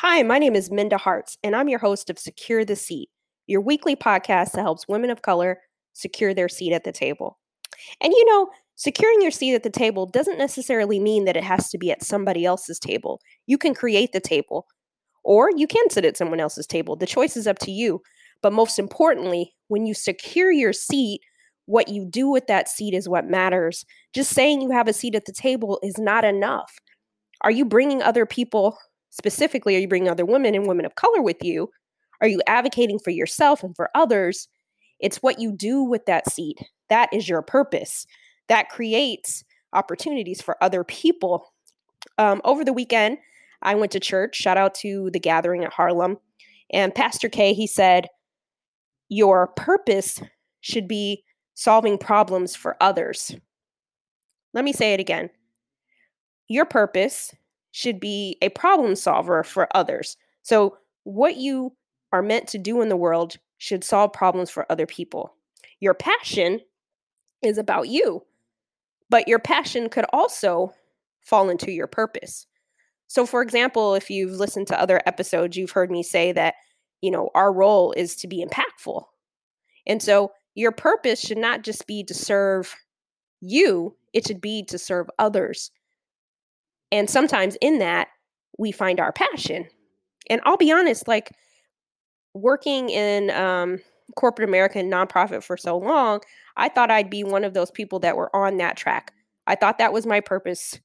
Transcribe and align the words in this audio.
Hi, 0.00 0.22
my 0.22 0.38
name 0.38 0.54
is 0.54 0.70
Minda 0.70 0.96
Harts, 0.96 1.38
and 1.42 1.56
I'm 1.56 1.68
your 1.68 1.80
host 1.80 2.08
of 2.08 2.20
Secure 2.20 2.64
the 2.64 2.76
Seat, 2.76 3.10
your 3.48 3.60
weekly 3.60 3.96
podcast 3.96 4.52
that 4.52 4.62
helps 4.62 4.86
women 4.86 5.10
of 5.10 5.22
color 5.22 5.58
secure 5.92 6.32
their 6.32 6.48
seat 6.48 6.72
at 6.72 6.84
the 6.84 6.92
table. 6.92 7.36
And 8.00 8.12
you 8.12 8.24
know, 8.26 8.46
securing 8.76 9.20
your 9.20 9.32
seat 9.32 9.56
at 9.56 9.64
the 9.64 9.70
table 9.70 10.06
doesn't 10.06 10.38
necessarily 10.38 11.00
mean 11.00 11.24
that 11.24 11.36
it 11.36 11.42
has 11.42 11.68
to 11.70 11.78
be 11.78 11.90
at 11.90 12.04
somebody 12.04 12.44
else's 12.44 12.78
table. 12.78 13.20
You 13.48 13.58
can 13.58 13.74
create 13.74 14.12
the 14.12 14.20
table, 14.20 14.68
or 15.24 15.50
you 15.56 15.66
can 15.66 15.90
sit 15.90 16.04
at 16.04 16.16
someone 16.16 16.38
else's 16.38 16.68
table. 16.68 16.94
The 16.94 17.04
choice 17.04 17.36
is 17.36 17.48
up 17.48 17.58
to 17.58 17.72
you. 17.72 18.00
But 18.40 18.52
most 18.52 18.78
importantly, 18.78 19.52
when 19.66 19.84
you 19.84 19.94
secure 19.94 20.52
your 20.52 20.72
seat, 20.72 21.22
what 21.66 21.88
you 21.88 22.06
do 22.08 22.30
with 22.30 22.46
that 22.46 22.68
seat 22.68 22.94
is 22.94 23.08
what 23.08 23.26
matters. 23.26 23.84
Just 24.14 24.30
saying 24.30 24.60
you 24.60 24.70
have 24.70 24.86
a 24.86 24.92
seat 24.92 25.16
at 25.16 25.24
the 25.24 25.32
table 25.32 25.80
is 25.82 25.98
not 25.98 26.24
enough. 26.24 26.72
Are 27.40 27.50
you 27.50 27.64
bringing 27.64 28.00
other 28.00 28.26
people 28.26 28.78
specifically 29.10 29.76
are 29.76 29.80
you 29.80 29.88
bringing 29.88 30.08
other 30.08 30.26
women 30.26 30.54
and 30.54 30.66
women 30.66 30.86
of 30.86 30.94
color 30.94 31.22
with 31.22 31.42
you? 31.42 31.70
Are 32.20 32.28
you 32.28 32.40
advocating 32.46 32.98
for 32.98 33.10
yourself 33.10 33.62
and 33.62 33.74
for 33.76 33.90
others? 33.94 34.48
It's 35.00 35.18
what 35.18 35.38
you 35.38 35.52
do 35.52 35.82
with 35.82 36.06
that 36.06 36.30
seat 36.30 36.58
that 36.88 37.12
is 37.12 37.28
your 37.28 37.42
purpose. 37.42 38.06
That 38.48 38.68
creates 38.68 39.44
opportunities 39.72 40.40
for 40.40 40.62
other 40.62 40.84
people. 40.84 41.52
Um, 42.16 42.40
over 42.44 42.64
the 42.64 42.72
weekend 42.72 43.18
i 43.60 43.74
went 43.74 43.92
to 43.92 44.00
church. 44.00 44.36
Shout 44.36 44.56
out 44.56 44.74
to 44.76 45.10
the 45.12 45.20
gathering 45.20 45.64
at 45.64 45.72
harlem. 45.72 46.18
And 46.72 46.94
pastor 46.94 47.28
k 47.28 47.52
he 47.52 47.66
said 47.66 48.06
your 49.08 49.48
purpose 49.48 50.22
should 50.60 50.86
be 50.86 51.24
solving 51.54 51.98
problems 51.98 52.54
for 52.54 52.76
others. 52.80 53.34
Let 54.54 54.64
me 54.64 54.72
say 54.72 54.94
it 54.94 55.00
again. 55.00 55.30
Your 56.48 56.64
purpose 56.64 57.34
should 57.72 58.00
be 58.00 58.36
a 58.42 58.48
problem 58.50 58.94
solver 58.94 59.42
for 59.42 59.68
others. 59.74 60.16
So, 60.42 60.78
what 61.04 61.36
you 61.36 61.72
are 62.12 62.22
meant 62.22 62.48
to 62.48 62.58
do 62.58 62.80
in 62.80 62.88
the 62.88 62.96
world 62.96 63.36
should 63.58 63.84
solve 63.84 64.12
problems 64.12 64.50
for 64.50 64.70
other 64.70 64.86
people. 64.86 65.34
Your 65.80 65.94
passion 65.94 66.60
is 67.42 67.58
about 67.58 67.88
you, 67.88 68.24
but 69.10 69.28
your 69.28 69.38
passion 69.38 69.88
could 69.88 70.06
also 70.12 70.72
fall 71.20 71.50
into 71.50 71.70
your 71.70 71.86
purpose. 71.86 72.46
So, 73.06 73.26
for 73.26 73.42
example, 73.42 73.94
if 73.94 74.10
you've 74.10 74.32
listened 74.32 74.66
to 74.68 74.80
other 74.80 75.00
episodes, 75.06 75.56
you've 75.56 75.70
heard 75.70 75.90
me 75.90 76.02
say 76.02 76.32
that, 76.32 76.54
you 77.00 77.10
know, 77.10 77.30
our 77.34 77.52
role 77.52 77.92
is 77.92 78.16
to 78.16 78.28
be 78.28 78.44
impactful. 78.44 79.04
And 79.86 80.02
so, 80.02 80.32
your 80.54 80.72
purpose 80.72 81.20
should 81.20 81.38
not 81.38 81.62
just 81.62 81.86
be 81.86 82.02
to 82.04 82.14
serve 82.14 82.74
you, 83.40 83.96
it 84.12 84.26
should 84.26 84.40
be 84.40 84.64
to 84.64 84.78
serve 84.78 85.08
others. 85.18 85.70
And 86.90 87.08
sometimes 87.08 87.56
in 87.60 87.78
that, 87.78 88.08
we 88.58 88.72
find 88.72 89.00
our 89.00 89.12
passion. 89.12 89.66
And 90.28 90.40
I'll 90.44 90.56
be 90.56 90.72
honest, 90.72 91.06
like 91.08 91.32
working 92.34 92.90
in 92.90 93.30
um, 93.30 93.78
corporate 94.16 94.48
America 94.48 94.78
and 94.78 94.92
nonprofit 94.92 95.42
for 95.42 95.56
so 95.56 95.76
long, 95.78 96.20
I 96.56 96.68
thought 96.68 96.90
I'd 96.90 97.10
be 97.10 97.24
one 97.24 97.44
of 97.44 97.54
those 97.54 97.70
people 97.70 98.00
that 98.00 98.16
were 98.16 98.34
on 98.34 98.56
that 98.58 98.76
track. 98.76 99.12
I 99.46 99.54
thought 99.54 99.78
that 99.78 99.92
was 99.92 100.06
my 100.06 100.20
purpose 100.20 100.78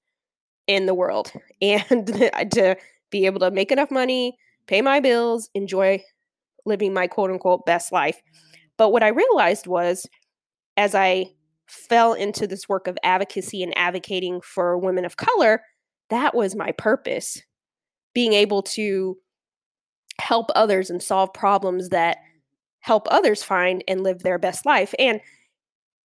in 0.68 0.86
the 0.86 0.94
world 0.94 1.32
and 1.62 2.08
to 2.52 2.78
be 3.10 3.26
able 3.26 3.40
to 3.42 3.52
make 3.52 3.72
enough 3.72 3.92
money, 3.92 4.38
pay 4.68 4.82
my 4.82 5.00
bills, 5.00 5.50
enjoy 5.54 6.02
living 6.66 6.94
my 6.94 7.08
quote 7.08 7.30
unquote 7.30 7.66
best 7.66 7.92
life. 7.92 8.22
But 8.78 8.92
what 8.92 9.04
I 9.04 9.10
realized 9.10 9.68
was 9.68 10.08
as 10.78 10.96
I 10.96 11.28
fell 11.68 12.14
into 12.14 12.48
this 12.48 12.68
work 12.68 12.88
of 12.88 12.98
advocacy 13.04 13.64
and 13.64 13.78
advocating 13.78 14.42
for 14.42 14.78
women 14.78 15.06
of 15.06 15.18
color, 15.18 15.62
that 16.10 16.36
was 16.36 16.56
my 16.56 16.72
purpose 16.74 17.42
being 18.14 18.34
able 18.34 18.62
to 18.62 19.18
help 20.20 20.50
others 20.56 20.90
and 20.90 21.02
solve 21.02 21.34
problems 21.34 21.90
that 21.90 22.18
help 22.82 23.08
others 23.10 23.42
find 23.42 23.84
and 23.88 24.04
live 24.04 24.20
their 24.20 24.38
best 24.38 24.66
life 24.66 24.94
and 25.00 25.22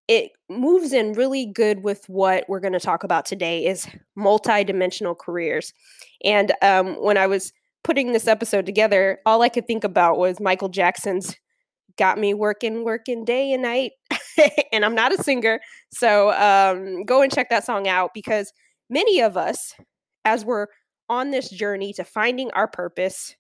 it 0.07 0.33
moves 0.49 0.95
in 0.95 1.13
really 1.13 1.45
good 1.45 1.83
with 1.83 2.05
what 2.09 2.45
we're 2.49 2.61
going 2.61 2.73
to 2.73 2.81
talk 2.81 3.05
about 3.05 3.27
today 3.27 3.67
is 3.67 3.87
multi-dimensional 4.17 5.15
careers 5.15 5.73
and 6.25 6.53
um, 6.63 6.95
when 7.03 7.17
i 7.17 7.27
was 7.27 7.53
putting 7.85 8.13
this 8.13 8.27
episode 8.27 8.65
together 8.65 9.19
all 9.27 9.43
i 9.43 9.49
could 9.49 9.67
think 9.67 9.85
about 9.85 10.19
was 10.19 10.41
michael 10.41 10.69
jackson's 10.69 11.37
got 11.97 12.17
me 12.17 12.33
working 12.33 12.85
working 12.85 13.25
day 13.25 13.53
and 13.53 13.63
night 13.63 13.93
and 14.73 14.85
i'm 14.85 14.95
not 14.95 15.13
a 15.13 15.23
singer 15.23 15.61
so 15.91 16.31
um, 16.33 17.05
go 17.05 17.23
and 17.23 17.33
check 17.33 17.51
that 17.51 17.65
song 17.65 17.89
out 17.89 18.11
because 18.15 18.53
many 18.89 19.21
of 19.21 19.37
us 19.37 19.75
as 20.25 20.45
we're 20.45 20.67
on 21.09 21.31
this 21.31 21.51
journey 21.51 21.93
to 21.95 22.05
finding 22.05 22.51
our 22.53 22.69
purpose 22.69 23.35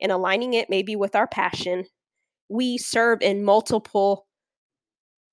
and 0.00 0.12
aligning 0.12 0.54
it 0.54 0.70
maybe 0.70 0.94
with 0.94 1.16
our 1.16 1.26
passion, 1.26 1.84
we 2.48 2.78
serve 2.78 3.20
in 3.22 3.44
multiple 3.44 4.26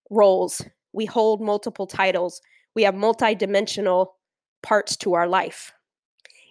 roles. 0.09 0.61
We 0.93 1.05
hold 1.05 1.41
multiple 1.41 1.87
titles. 1.87 2.41
We 2.75 2.83
have 2.83 2.95
multidimensional 2.95 4.07
parts 4.63 4.97
to 4.97 5.13
our 5.13 5.27
life. 5.27 5.73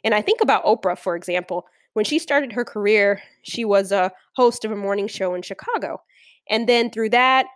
And 0.04 0.14
I 0.14 0.22
think 0.22 0.40
about 0.40 0.64
Oprah, 0.64 0.98
for 0.98 1.16
example. 1.16 1.66
When 1.94 2.04
she 2.04 2.18
started 2.18 2.52
her 2.52 2.64
career, 2.64 3.22
she 3.42 3.64
was 3.64 3.92
a 3.92 4.12
host 4.36 4.64
of 4.64 4.70
a 4.70 4.76
morning 4.76 5.08
show 5.08 5.34
in 5.34 5.42
Chicago. 5.42 6.02
And 6.50 6.68
then 6.68 6.90
through 6.90 7.10
that, 7.10 7.46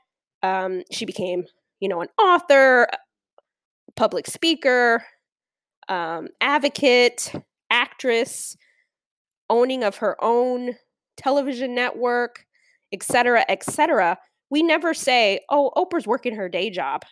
um, 0.42 0.82
she 0.91 1.04
became, 1.04 1.44
you 1.80 1.88
know, 1.88 2.00
an 2.00 2.09
author, 2.19 2.88
public 3.97 4.26
speaker, 4.26 5.04
um, 5.88 6.28
advocate, 6.41 7.32
actress, 7.71 8.56
owning 9.50 9.82
of 9.82 9.97
her 9.97 10.16
own 10.22 10.76
television 11.16 11.75
network, 11.75 12.44
etc., 12.93 13.44
etc. 13.49 14.19
We 14.50 14.62
never 14.62 14.94
say, 14.94 15.41
"Oh, 15.50 15.72
Oprah's 15.77 16.06
working 16.06 16.34
her 16.34 16.48
day 16.48 16.71
job," 16.71 17.04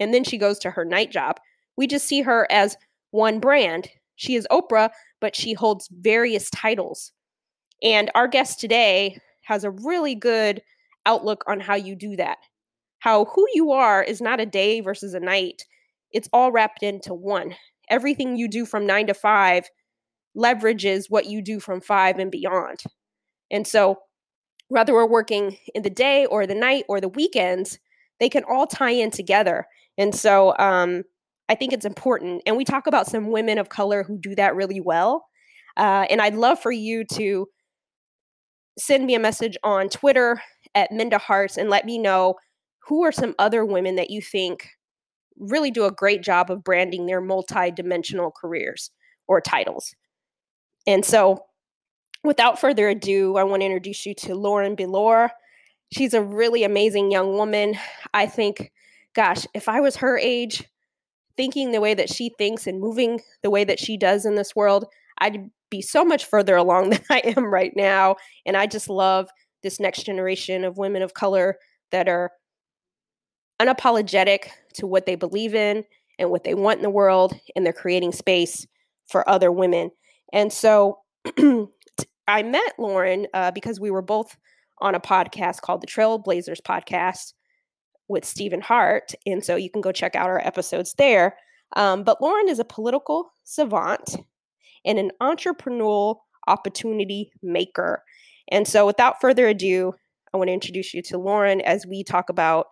and 0.00 0.12
then 0.12 0.24
she 0.24 0.38
goes 0.38 0.58
to 0.60 0.70
her 0.70 0.84
night 0.84 1.10
job. 1.10 1.40
We 1.76 1.86
just 1.86 2.06
see 2.06 2.22
her 2.22 2.46
as 2.50 2.76
one 3.10 3.40
brand. 3.40 3.88
She 4.16 4.34
is 4.34 4.46
Oprah, 4.50 4.90
but 5.20 5.36
she 5.36 5.52
holds 5.52 5.88
various 5.88 6.50
titles. 6.50 7.12
And 7.82 8.10
our 8.14 8.26
guest 8.26 8.58
today 8.58 9.20
has 9.42 9.64
a 9.64 9.70
really 9.70 10.14
good 10.14 10.62
outlook 11.06 11.44
on 11.46 11.60
how 11.60 11.76
you 11.76 11.94
do 11.94 12.16
that. 12.16 12.38
How 12.98 13.26
who 13.26 13.46
you 13.54 13.70
are 13.70 14.02
is 14.02 14.20
not 14.20 14.40
a 14.40 14.46
day 14.46 14.80
versus 14.80 15.14
a 15.14 15.20
night. 15.20 15.64
It's 16.10 16.28
all 16.32 16.50
wrapped 16.50 16.82
into 16.82 17.14
one 17.14 17.54
everything 17.90 18.36
you 18.36 18.48
do 18.48 18.64
from 18.64 18.86
nine 18.86 19.06
to 19.06 19.14
five 19.14 19.68
leverages 20.36 21.06
what 21.08 21.26
you 21.26 21.42
do 21.42 21.60
from 21.60 21.80
five 21.80 22.18
and 22.18 22.30
beyond. 22.30 22.80
And 23.50 23.66
so, 23.66 23.98
whether 24.68 24.92
we're 24.92 25.06
working 25.06 25.56
in 25.74 25.82
the 25.82 25.90
day 25.90 26.26
or 26.26 26.46
the 26.46 26.54
night 26.54 26.84
or 26.88 27.00
the 27.00 27.08
weekends, 27.08 27.78
they 28.20 28.28
can 28.28 28.44
all 28.44 28.66
tie 28.66 28.90
in 28.90 29.10
together. 29.10 29.66
And 29.96 30.14
so, 30.14 30.56
um, 30.58 31.04
I 31.48 31.54
think 31.54 31.72
it's 31.72 31.86
important. 31.86 32.42
And 32.46 32.56
we 32.56 32.64
talk 32.64 32.86
about 32.86 33.06
some 33.06 33.30
women 33.30 33.58
of 33.58 33.70
color 33.70 34.02
who 34.02 34.18
do 34.18 34.34
that 34.34 34.54
really 34.54 34.80
well. 34.80 35.26
Uh, 35.76 36.04
and 36.10 36.20
I'd 36.20 36.34
love 36.34 36.60
for 36.60 36.72
you 36.72 37.04
to 37.14 37.48
send 38.78 39.06
me 39.06 39.14
a 39.14 39.20
message 39.20 39.56
on 39.64 39.88
Twitter 39.88 40.42
at 40.74 40.92
Minda 40.92 41.18
Harts 41.18 41.56
and 41.56 41.70
let 41.70 41.86
me 41.86 41.98
know 41.98 42.34
who 42.86 43.02
are 43.04 43.12
some 43.12 43.34
other 43.38 43.64
women 43.64 43.96
that 43.96 44.10
you 44.10 44.20
think 44.20 44.68
really 45.38 45.70
do 45.70 45.84
a 45.84 45.92
great 45.92 46.22
job 46.22 46.50
of 46.50 46.64
branding 46.64 47.06
their 47.06 47.20
multi-dimensional 47.20 48.30
careers 48.30 48.90
or 49.26 49.40
titles. 49.40 49.94
And 50.86 51.04
so 51.04 51.44
without 52.24 52.60
further 52.60 52.88
ado, 52.88 53.36
I 53.36 53.44
want 53.44 53.62
to 53.62 53.66
introduce 53.66 54.06
you 54.06 54.14
to 54.14 54.34
Lauren 54.34 54.76
Bealore. 54.76 55.30
She's 55.92 56.14
a 56.14 56.22
really 56.22 56.64
amazing 56.64 57.10
young 57.10 57.34
woman. 57.34 57.78
I 58.12 58.26
think, 58.26 58.72
gosh, 59.14 59.46
if 59.54 59.68
I 59.68 59.80
was 59.80 59.96
her 59.96 60.18
age, 60.18 60.64
thinking 61.36 61.72
the 61.72 61.80
way 61.80 61.94
that 61.94 62.10
she 62.10 62.30
thinks 62.36 62.66
and 62.66 62.80
moving 62.80 63.20
the 63.42 63.50
way 63.50 63.64
that 63.64 63.78
she 63.78 63.96
does 63.96 64.26
in 64.26 64.34
this 64.34 64.56
world, 64.56 64.84
I'd 65.18 65.50
be 65.70 65.80
so 65.80 66.04
much 66.04 66.24
further 66.24 66.56
along 66.56 66.90
than 66.90 67.02
I 67.10 67.22
am 67.36 67.46
right 67.46 67.72
now. 67.76 68.16
And 68.44 68.56
I 68.56 68.66
just 68.66 68.88
love 68.88 69.28
this 69.62 69.80
next 69.80 70.04
generation 70.04 70.64
of 70.64 70.78
women 70.78 71.02
of 71.02 71.14
color 71.14 71.58
that 71.90 72.08
are 72.08 72.30
unapologetic 73.60 74.48
to 74.74 74.86
what 74.86 75.06
they 75.06 75.14
believe 75.14 75.54
in 75.54 75.84
and 76.18 76.30
what 76.30 76.44
they 76.44 76.54
want 76.54 76.78
in 76.78 76.82
the 76.82 76.90
world, 76.90 77.38
and 77.54 77.64
they're 77.64 77.72
creating 77.72 78.12
space 78.12 78.66
for 79.06 79.28
other 79.28 79.50
women. 79.52 79.90
And 80.32 80.52
so 80.52 80.98
I 82.28 82.42
met 82.42 82.72
Lauren 82.78 83.26
uh, 83.32 83.50
because 83.52 83.80
we 83.80 83.90
were 83.90 84.02
both 84.02 84.36
on 84.80 84.94
a 84.94 85.00
podcast 85.00 85.60
called 85.60 85.80
the 85.80 85.86
Trailblazers 85.86 86.60
Podcast 86.62 87.32
with 88.08 88.24
Stephen 88.24 88.60
Hart. 88.60 89.12
And 89.26 89.44
so 89.44 89.56
you 89.56 89.70
can 89.70 89.80
go 89.80 89.92
check 89.92 90.14
out 90.14 90.28
our 90.28 90.44
episodes 90.46 90.94
there. 90.94 91.36
Um, 91.76 92.04
but 92.04 92.20
Lauren 92.22 92.48
is 92.48 92.58
a 92.58 92.64
political 92.64 93.32
savant 93.44 94.16
and 94.84 94.98
an 94.98 95.10
entrepreneurial 95.20 96.20
opportunity 96.46 97.30
maker. 97.42 98.02
And 98.50 98.66
so 98.66 98.86
without 98.86 99.20
further 99.20 99.46
ado, 99.48 99.94
I 100.32 100.36
want 100.38 100.48
to 100.48 100.54
introduce 100.54 100.94
you 100.94 101.02
to 101.02 101.18
Lauren 101.18 101.60
as 101.60 101.86
we 101.86 102.02
talk 102.02 102.30
about 102.30 102.68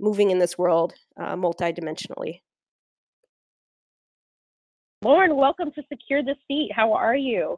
moving 0.00 0.30
in 0.30 0.38
this 0.38 0.56
world 0.56 0.94
uh, 1.20 1.34
multidimensionally. 1.36 2.40
Lauren, 5.02 5.36
welcome 5.36 5.70
to 5.72 5.82
Secure 5.88 6.22
the 6.22 6.34
Seat. 6.48 6.70
How 6.74 6.92
are 6.92 7.14
you? 7.14 7.56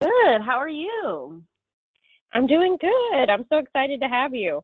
Good. 0.00 0.40
How 0.44 0.58
are 0.58 0.68
you? 0.68 1.42
I'm 2.32 2.46
doing 2.46 2.78
good. 2.80 3.30
I'm 3.30 3.44
so 3.50 3.58
excited 3.58 4.00
to 4.00 4.08
have 4.08 4.34
you. 4.34 4.62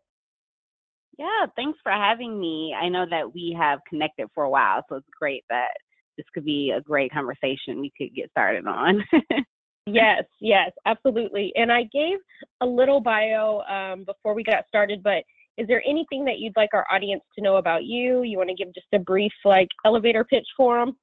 Yeah, 1.19 1.47
thanks 1.57 1.79
for 1.83 1.93
having 1.93 2.41
me. 2.41 2.75
I 2.81 2.89
know 2.89 3.05
that 3.11 3.35
we 3.35 3.55
have 3.59 3.81
connected 3.89 4.29
for 4.35 4.45
a 4.45 4.51
while, 4.51 4.83
so 4.89 4.97
it's 4.97 5.07
great 5.19 5.45
that 5.51 5.73
this 6.17 6.27
could 6.33 6.45
be 6.45 6.71
a 6.71 6.81
great 6.81 7.13
conversation 7.13 7.81
we 7.81 7.93
could 7.97 8.15
get 8.15 8.31
started 8.31 8.67
on. 8.67 9.05
yes, 9.87 10.23
yes, 10.41 10.71
absolutely. 10.87 11.53
And 11.57 11.71
I 11.71 11.83
gave 11.93 12.19
a 12.61 12.67
little 12.67 13.01
bio 13.01 13.63
um, 13.69 14.05
before 14.05 14.33
we 14.33 14.45
got 14.45 14.67
started, 14.69 15.03
but 15.03 15.25
is 15.59 15.67
there 15.67 15.83
anything 15.87 16.25
that 16.25 16.39
you'd 16.39 16.57
like 16.57 16.71
our 16.73 16.87
audience 16.91 17.23
to 17.35 17.43
know 17.43 17.57
about 17.57 17.85
you? 17.85 18.23
You 18.23 18.39
want 18.39 18.49
to 18.49 18.55
give 18.55 18.73
just 18.73 18.87
a 18.95 18.99
brief, 18.99 19.33
like, 19.45 19.69
elevator 19.85 20.25
pitch 20.25 20.47
for 20.57 20.79
them? 20.79 20.97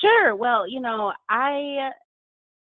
Sure. 0.00 0.36
Well, 0.36 0.68
you 0.68 0.80
know, 0.80 1.12
I 1.28 1.90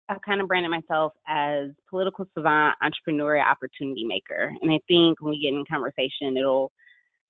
I've 0.08 0.22
kind 0.22 0.40
of 0.40 0.48
branded 0.48 0.70
myself 0.70 1.12
as 1.28 1.70
political 1.90 2.26
savant, 2.34 2.76
entrepreneur, 2.82 3.38
opportunity 3.38 4.04
maker. 4.04 4.52
And 4.62 4.70
I 4.70 4.78
think 4.88 5.20
when 5.20 5.32
we 5.32 5.42
get 5.42 5.52
in 5.52 5.64
conversation, 5.70 6.36
it'll 6.36 6.72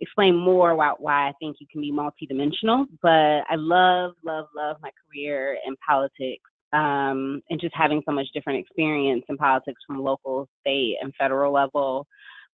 explain 0.00 0.36
more 0.36 0.70
about 0.70 1.00
why 1.00 1.28
I 1.28 1.32
think 1.40 1.56
you 1.58 1.66
can 1.70 1.80
be 1.80 1.92
multidimensional. 1.92 2.86
But 3.02 3.42
I 3.50 3.56
love, 3.56 4.12
love, 4.24 4.46
love 4.54 4.76
my 4.80 4.90
career 5.10 5.58
in 5.66 5.74
politics 5.84 6.47
um, 6.72 7.42
and 7.50 7.60
just 7.60 7.74
having 7.74 8.02
so 8.06 8.12
much 8.12 8.26
different 8.34 8.60
experience 8.60 9.24
in 9.28 9.36
politics 9.36 9.80
from 9.86 10.02
local, 10.02 10.48
state, 10.60 10.96
and 11.00 11.14
federal 11.18 11.52
level. 11.52 12.06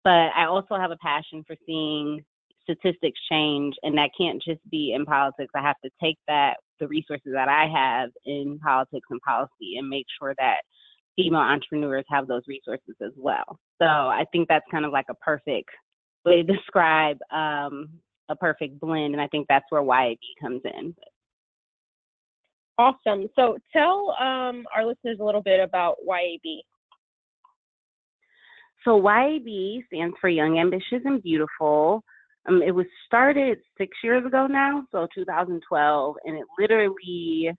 But 0.05 0.31
I 0.37 0.47
also 0.47 0.77
have 0.77 0.91
a 0.91 0.97
passion 0.97 1.45
for 1.47 1.57
seeing 1.67 2.25
statistics 2.63 3.21
change, 3.31 3.75
and 3.83 3.97
that 3.99 4.11
can't 4.19 4.43
just 4.43 4.61
be 4.71 4.93
in 4.95 5.05
politics. 5.05 5.51
I 5.55 5.63
have 5.63 5.81
to 5.85 5.91
take 6.03 6.19
that, 6.29 6.55
the 6.81 6.89
resources 6.89 7.33
that 7.33 7.49
I 7.49 7.67
have 7.67 8.11
in 8.25 8.59
politics 8.59 9.07
and 9.11 9.21
policy, 9.21 9.77
and 9.79 9.89
make 9.89 10.07
sure 10.19 10.35
that 10.39 10.59
female 11.17 11.41
entrepreneurs 11.41 12.05
have 12.09 12.27
those 12.27 12.43
resources 12.47 12.95
as 13.03 13.13
well. 13.17 13.59
So 13.81 13.87
I 13.87 14.25
think 14.33 14.49
that's 14.49 14.65
kind 14.71 14.85
of 14.85 14.93
like 14.93 15.07
a 15.11 15.15
perfect 15.15 15.71
way 16.25 16.43
to 16.43 16.53
describe 16.57 17.19
um, 17.31 17.89
a 18.29 18.37
perfect 18.37 18.81
blend, 18.81 19.15
and 19.15 19.21
I 19.21 19.29
think 19.29 19.47
that's 19.49 19.67
where 19.71 19.83
YAB 19.83 20.19
comes 20.41 20.63
in. 20.65 20.95
Awesome. 22.79 23.29
So 23.37 23.59
tell 23.73 24.17
um, 24.21 24.65
our 24.75 24.87
listeners 24.87 25.19
a 25.21 25.25
little 25.25 25.43
bit 25.43 25.61
about 25.61 25.97
YAB. 26.07 26.61
So 28.85 29.01
YAB 29.01 29.87
stands 29.87 30.17
for 30.21 30.29
Young, 30.29 30.59
Ambitious, 30.59 31.03
and 31.05 31.23
Beautiful. 31.23 32.03
Um, 32.49 32.63
it 32.63 32.73
was 32.73 32.87
started 33.07 33.59
six 33.79 33.97
years 34.03 34.27
ago 34.27 34.47
now, 34.49 34.85
so 34.91 35.07
2012, 35.15 36.17
and 36.25 36.37
it 36.37 36.45
literally 36.59 37.51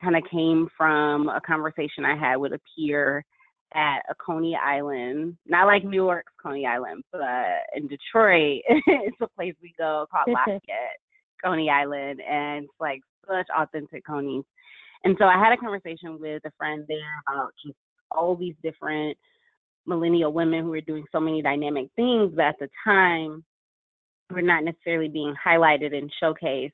kind 0.00 0.16
of 0.16 0.22
came 0.30 0.68
from 0.76 1.28
a 1.28 1.40
conversation 1.40 2.04
I 2.04 2.16
had 2.16 2.36
with 2.36 2.52
a 2.52 2.60
peer 2.76 3.24
at 3.74 4.00
a 4.08 4.14
Coney 4.14 4.56
Island, 4.56 5.36
not 5.46 5.66
like 5.66 5.84
New 5.84 6.04
York's 6.04 6.32
Coney 6.42 6.66
Island, 6.66 7.04
but 7.12 7.20
in 7.74 7.88
Detroit, 7.88 8.62
it's 8.68 9.16
a 9.20 9.28
place 9.28 9.54
we 9.62 9.74
go 9.78 10.06
called 10.10 10.26
Lafayette, 10.28 10.98
Coney 11.44 11.70
Island, 11.70 12.20
and 12.20 12.64
it's 12.64 12.72
like 12.80 13.00
such 13.28 13.46
authentic 13.56 14.04
Coney's. 14.04 14.44
And 15.04 15.16
so 15.18 15.24
I 15.24 15.38
had 15.38 15.52
a 15.52 15.56
conversation 15.56 16.18
with 16.20 16.42
a 16.44 16.52
friend 16.58 16.84
there 16.88 17.22
about 17.28 17.52
just 17.64 17.76
all 18.10 18.36
these 18.36 18.54
different 18.62 19.16
millennial 19.86 20.32
women 20.32 20.62
who 20.62 20.70
were 20.70 20.80
doing 20.80 21.04
so 21.10 21.20
many 21.20 21.42
dynamic 21.42 21.88
things, 21.96 22.32
but 22.34 22.44
at 22.44 22.58
the 22.58 22.68
time, 22.84 23.44
were 24.30 24.42
not 24.42 24.64
necessarily 24.64 25.08
being 25.08 25.34
highlighted 25.44 25.94
and 25.96 26.12
showcased, 26.22 26.72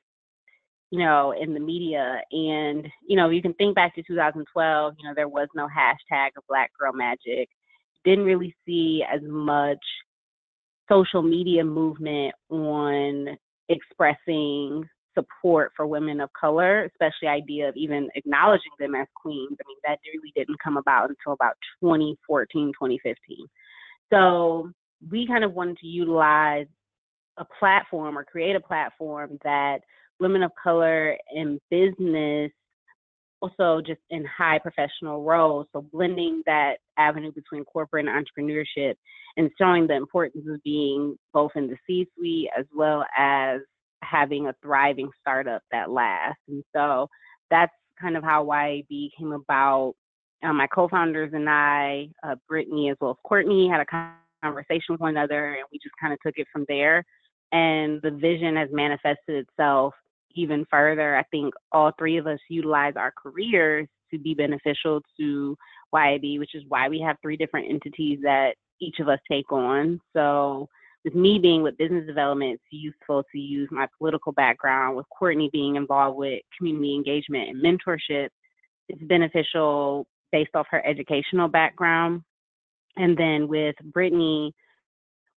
you 0.91 0.99
know, 0.99 1.33
in 1.39 1.53
the 1.53 1.59
media. 1.59 2.21
And, 2.31 2.87
you 3.07 3.15
know, 3.15 3.29
you 3.29 3.41
can 3.41 3.53
think 3.55 3.75
back 3.75 3.95
to 3.95 4.03
2012, 4.03 4.93
you 4.99 5.07
know, 5.07 5.13
there 5.15 5.27
was 5.27 5.47
no 5.55 5.67
hashtag 5.67 6.29
of 6.37 6.43
Black 6.47 6.71
Girl 6.79 6.93
Magic. 6.93 7.49
Didn't 8.05 8.25
really 8.25 8.55
see 8.65 9.03
as 9.11 9.21
much 9.23 9.79
social 10.89 11.21
media 11.21 11.63
movement 11.63 12.33
on 12.49 13.37
expressing 13.69 14.87
support 15.17 15.71
for 15.75 15.87
women 15.87 16.19
of 16.21 16.29
color, 16.39 16.83
especially 16.83 17.27
idea 17.27 17.69
of 17.69 17.75
even 17.75 18.09
acknowledging 18.15 18.71
them 18.79 18.95
as 18.95 19.07
queens. 19.15 19.57
I 19.59 19.63
mean, 19.67 19.77
that 19.85 19.99
really 20.13 20.31
didn't 20.35 20.59
come 20.63 20.77
about 20.77 21.09
until 21.09 21.33
about 21.33 21.55
2014, 21.81 22.73
2015. 22.73 23.47
So 24.11 24.71
we 25.09 25.27
kind 25.27 25.43
of 25.43 25.53
wanted 25.53 25.77
to 25.79 25.87
utilize 25.87 26.67
a 27.37 27.45
platform 27.59 28.17
or 28.17 28.23
create 28.23 28.55
a 28.55 28.59
platform 28.59 29.37
that 29.43 29.79
women 30.19 30.43
of 30.43 30.51
color 30.61 31.15
in 31.33 31.59
business 31.69 32.51
also 33.41 33.81
just 33.85 34.01
in 34.09 34.25
high 34.25 34.57
professional 34.57 35.23
roles 35.23 35.67
so 35.71 35.81
blending 35.93 36.41
that 36.47 36.77
avenue 36.97 37.31
between 37.31 37.63
corporate 37.65 38.07
and 38.07 38.25
entrepreneurship 38.25 38.95
and 39.37 39.51
showing 39.59 39.85
the 39.85 39.93
importance 39.93 40.43
of 40.49 40.61
being 40.63 41.15
both 41.33 41.51
in 41.55 41.67
the 41.67 41.77
c 41.85 42.07
suite 42.17 42.49
as 42.57 42.65
well 42.75 43.05
as 43.15 43.61
having 44.03 44.47
a 44.47 44.55
thriving 44.61 45.09
startup 45.19 45.61
that 45.71 45.89
lasts 45.89 46.41
and 46.47 46.63
so 46.75 47.07
that's 47.49 47.73
kind 47.99 48.15
of 48.15 48.23
how 48.23 48.45
YAB 48.45 49.09
came 49.17 49.31
about 49.31 49.93
um, 50.43 50.57
my 50.57 50.67
co-founders 50.67 51.31
and 51.33 51.49
I, 51.49 52.09
uh, 52.23 52.35
Brittany 52.47 52.91
as 52.91 52.97
well 53.01 53.11
as 53.11 53.17
Courtney, 53.23 53.67
had 53.67 53.81
a 53.81 54.13
conversation 54.43 54.85
with 54.89 54.99
one 54.99 55.17
another, 55.17 55.55
and 55.55 55.63
we 55.71 55.79
just 55.79 55.95
kind 55.99 56.13
of 56.13 56.19
took 56.23 56.35
it 56.37 56.45
from 56.53 56.63
there 56.67 57.03
and 57.51 58.01
the 58.01 58.11
vision 58.11 58.55
has 58.55 58.69
manifested 58.71 59.47
itself 59.47 59.93
even 60.35 60.65
further. 60.69 61.15
I 61.15 61.23
think 61.23 61.53
all 61.71 61.91
three 61.97 62.17
of 62.17 62.27
us 62.27 62.39
utilize 62.49 62.93
our 62.95 63.11
careers 63.11 63.87
to 64.11 64.19
be 64.19 64.33
beneficial 64.33 65.01
to 65.19 65.57
YAB, 65.93 66.39
which 66.39 66.55
is 66.55 66.63
why 66.67 66.89
we 66.89 66.99
have 67.01 67.17
three 67.21 67.37
different 67.37 67.69
entities 67.69 68.19
that 68.23 68.55
each 68.79 68.99
of 68.99 69.09
us 69.09 69.19
take 69.29 69.51
on. 69.51 69.99
So, 70.13 70.67
with 71.03 71.15
me 71.15 71.39
being 71.39 71.63
with 71.63 71.77
business 71.77 72.05
development, 72.05 72.53
it's 72.53 72.63
useful 72.71 73.23
to 73.31 73.39
use 73.39 73.69
my 73.71 73.87
political 73.97 74.31
background. 74.31 74.97
With 74.97 75.05
Courtney 75.17 75.49
being 75.51 75.75
involved 75.75 76.17
with 76.17 76.41
community 76.57 76.95
engagement 76.95 77.49
and 77.49 77.63
mentorship, 77.63 78.29
it's 78.89 79.03
beneficial 79.03 80.05
based 80.31 80.51
off 80.55 80.67
her 80.71 80.85
educational 80.85 81.47
background. 81.47 82.21
And 82.97 83.17
then 83.17 83.47
with 83.47 83.75
Brittany, 83.93 84.53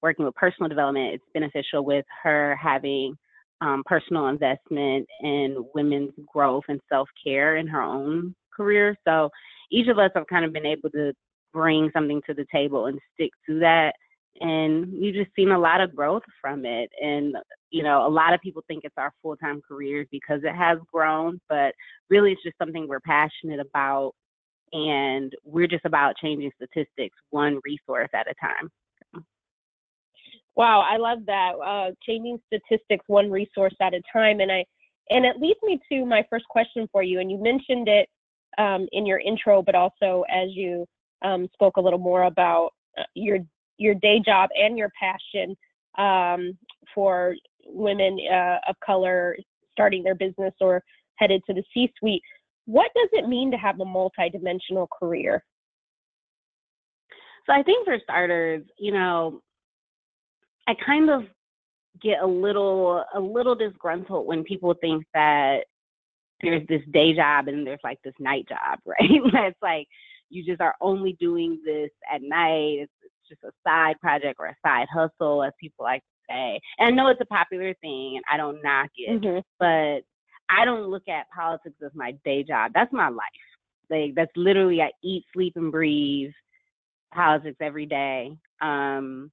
working 0.01 0.25
with 0.25 0.35
personal 0.35 0.69
development, 0.69 1.13
it's 1.13 1.23
beneficial 1.33 1.83
with 1.83 2.05
her 2.23 2.55
having 2.55 3.15
um, 3.61 3.83
personal 3.85 4.27
investment 4.27 5.05
in 5.21 5.65
women's 5.75 6.11
growth 6.33 6.63
and 6.69 6.79
self 6.89 7.09
care 7.21 7.57
in 7.57 7.67
her 7.67 7.81
own 7.81 8.33
career. 8.55 8.95
So 9.05 9.29
each 9.71 9.87
of 9.87 9.99
us 9.99 10.11
have 10.15 10.27
kind 10.27 10.45
of 10.45 10.53
been 10.53 10.65
able 10.65 10.89
to 10.91 11.13
bring 11.53 11.89
something 11.93 12.21
to 12.27 12.33
the 12.33 12.45
table 12.51 12.85
and 12.85 12.99
stick 13.13 13.31
to 13.47 13.59
that. 13.59 13.93
And 14.41 14.91
we've 14.93 15.13
just 15.13 15.31
seen 15.35 15.51
a 15.51 15.59
lot 15.59 15.81
of 15.81 15.95
growth 15.95 16.23
from 16.41 16.65
it. 16.65 16.89
And, 17.01 17.35
you 17.71 17.83
know, 17.83 18.07
a 18.07 18.09
lot 18.09 18.33
of 18.33 18.39
people 18.41 18.63
think 18.67 18.83
it's 18.85 18.97
our 18.97 19.13
full 19.21 19.35
time 19.35 19.61
careers 19.67 20.07
because 20.11 20.41
it 20.43 20.55
has 20.55 20.77
grown, 20.91 21.41
but 21.49 21.73
really 22.09 22.31
it's 22.31 22.43
just 22.43 22.57
something 22.57 22.87
we're 22.87 23.01
passionate 23.01 23.59
about. 23.59 24.13
And 24.71 25.33
we're 25.43 25.67
just 25.67 25.85
about 25.85 26.15
changing 26.21 26.51
statistics 26.55 27.17
one 27.31 27.59
resource 27.65 28.09
at 28.13 28.27
a 28.29 28.33
time. 28.39 28.69
Wow, 30.55 30.81
I 30.81 30.97
love 30.97 31.19
that. 31.27 31.53
Uh, 31.53 31.91
changing 32.05 32.37
statistics 32.47 33.05
one 33.07 33.31
resource 33.31 33.73
at 33.81 33.93
a 33.93 34.01
time, 34.11 34.41
and 34.41 34.51
I 34.51 34.65
and 35.09 35.25
it 35.25 35.37
leads 35.39 35.59
me 35.63 35.79
to 35.89 36.05
my 36.05 36.23
first 36.29 36.45
question 36.49 36.87
for 36.91 37.01
you. 37.01 37.19
And 37.19 37.31
you 37.31 37.41
mentioned 37.41 37.87
it 37.87 38.09
um, 38.57 38.87
in 38.91 39.05
your 39.05 39.19
intro, 39.19 39.61
but 39.61 39.73
also 39.73 40.23
as 40.29 40.49
you 40.51 40.85
um, 41.23 41.47
spoke 41.53 41.77
a 41.77 41.81
little 41.81 41.99
more 41.99 42.23
about 42.23 42.71
uh, 42.97 43.03
your 43.13 43.39
your 43.79 43.95
day 43.95 44.21
job 44.23 44.49
and 44.55 44.77
your 44.77 44.91
passion 44.99 45.57
um, 45.97 46.57
for 46.93 47.35
women 47.65 48.19
uh, 48.31 48.57
of 48.67 48.75
color 48.85 49.35
starting 49.71 50.03
their 50.03 50.15
business 50.15 50.53
or 50.61 50.83
headed 51.15 51.41
to 51.47 51.53
the 51.53 51.63
C-suite. 51.73 52.21
What 52.65 52.91
does 52.95 53.09
it 53.13 53.27
mean 53.27 53.49
to 53.51 53.57
have 53.57 53.79
a 53.79 53.85
multidimensional 53.85 54.87
career? 54.99 55.43
So 57.45 57.53
I 57.53 57.63
think 57.63 57.85
for 57.85 57.97
starters, 58.03 58.63
you 58.77 58.91
know, 58.91 59.41
I 60.67 60.73
kind 60.85 61.09
of 61.09 61.23
get 62.01 62.21
a 62.21 62.27
little 62.27 63.03
a 63.15 63.19
little 63.19 63.55
disgruntled 63.55 64.27
when 64.27 64.43
people 64.43 64.75
think 64.79 65.03
that 65.13 65.61
there's 66.41 66.65
this 66.67 66.81
day 66.91 67.13
job 67.13 67.47
and 67.47 67.65
there's 67.65 67.79
like 67.83 67.99
this 68.03 68.13
night 68.19 68.47
job, 68.47 68.79
right? 68.85 69.09
That's 69.33 69.57
like 69.61 69.87
you 70.29 70.45
just 70.45 70.61
are 70.61 70.75
only 70.79 71.13
doing 71.19 71.59
this 71.65 71.89
at 72.13 72.21
night. 72.21 72.81
It's 72.81 72.91
just 73.29 73.43
a 73.43 73.51
side 73.65 73.95
project 74.01 74.37
or 74.39 74.47
a 74.47 74.55
side 74.65 74.87
hustle, 74.93 75.43
as 75.43 75.53
people 75.59 75.83
like 75.83 76.01
to 76.01 76.33
say. 76.33 76.59
And 76.77 76.87
I 76.87 76.91
know 76.91 77.09
it's 77.09 77.21
a 77.21 77.25
popular 77.25 77.73
thing, 77.81 78.17
and 78.17 78.23
I 78.31 78.37
don't 78.37 78.61
knock 78.63 78.89
it, 78.97 79.21
mm-hmm. 79.21 79.39
but 79.59 80.03
I 80.49 80.65
don't 80.65 80.89
look 80.89 81.07
at 81.07 81.29
politics 81.35 81.75
as 81.83 81.91
my 81.93 82.13
day 82.25 82.43
job. 82.43 82.71
That's 82.73 82.91
my 82.91 83.09
life. 83.09 83.23
Like 83.89 84.15
that's 84.15 84.31
literally 84.35 84.81
I 84.81 84.91
eat, 85.03 85.25
sleep, 85.33 85.53
and 85.55 85.71
breathe 85.71 86.31
politics 87.13 87.57
every 87.61 87.85
day. 87.85 88.31
Um, 88.61 89.31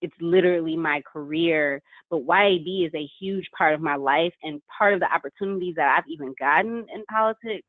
it's 0.00 0.14
literally 0.20 0.76
my 0.76 1.02
career. 1.10 1.80
But 2.10 2.26
YAB 2.26 2.86
is 2.86 2.94
a 2.94 3.08
huge 3.20 3.46
part 3.56 3.74
of 3.74 3.80
my 3.80 3.96
life 3.96 4.32
and 4.42 4.60
part 4.78 4.94
of 4.94 5.00
the 5.00 5.12
opportunities 5.12 5.74
that 5.76 5.96
I've 5.96 6.08
even 6.08 6.34
gotten 6.38 6.86
in 6.94 7.04
politics 7.10 7.66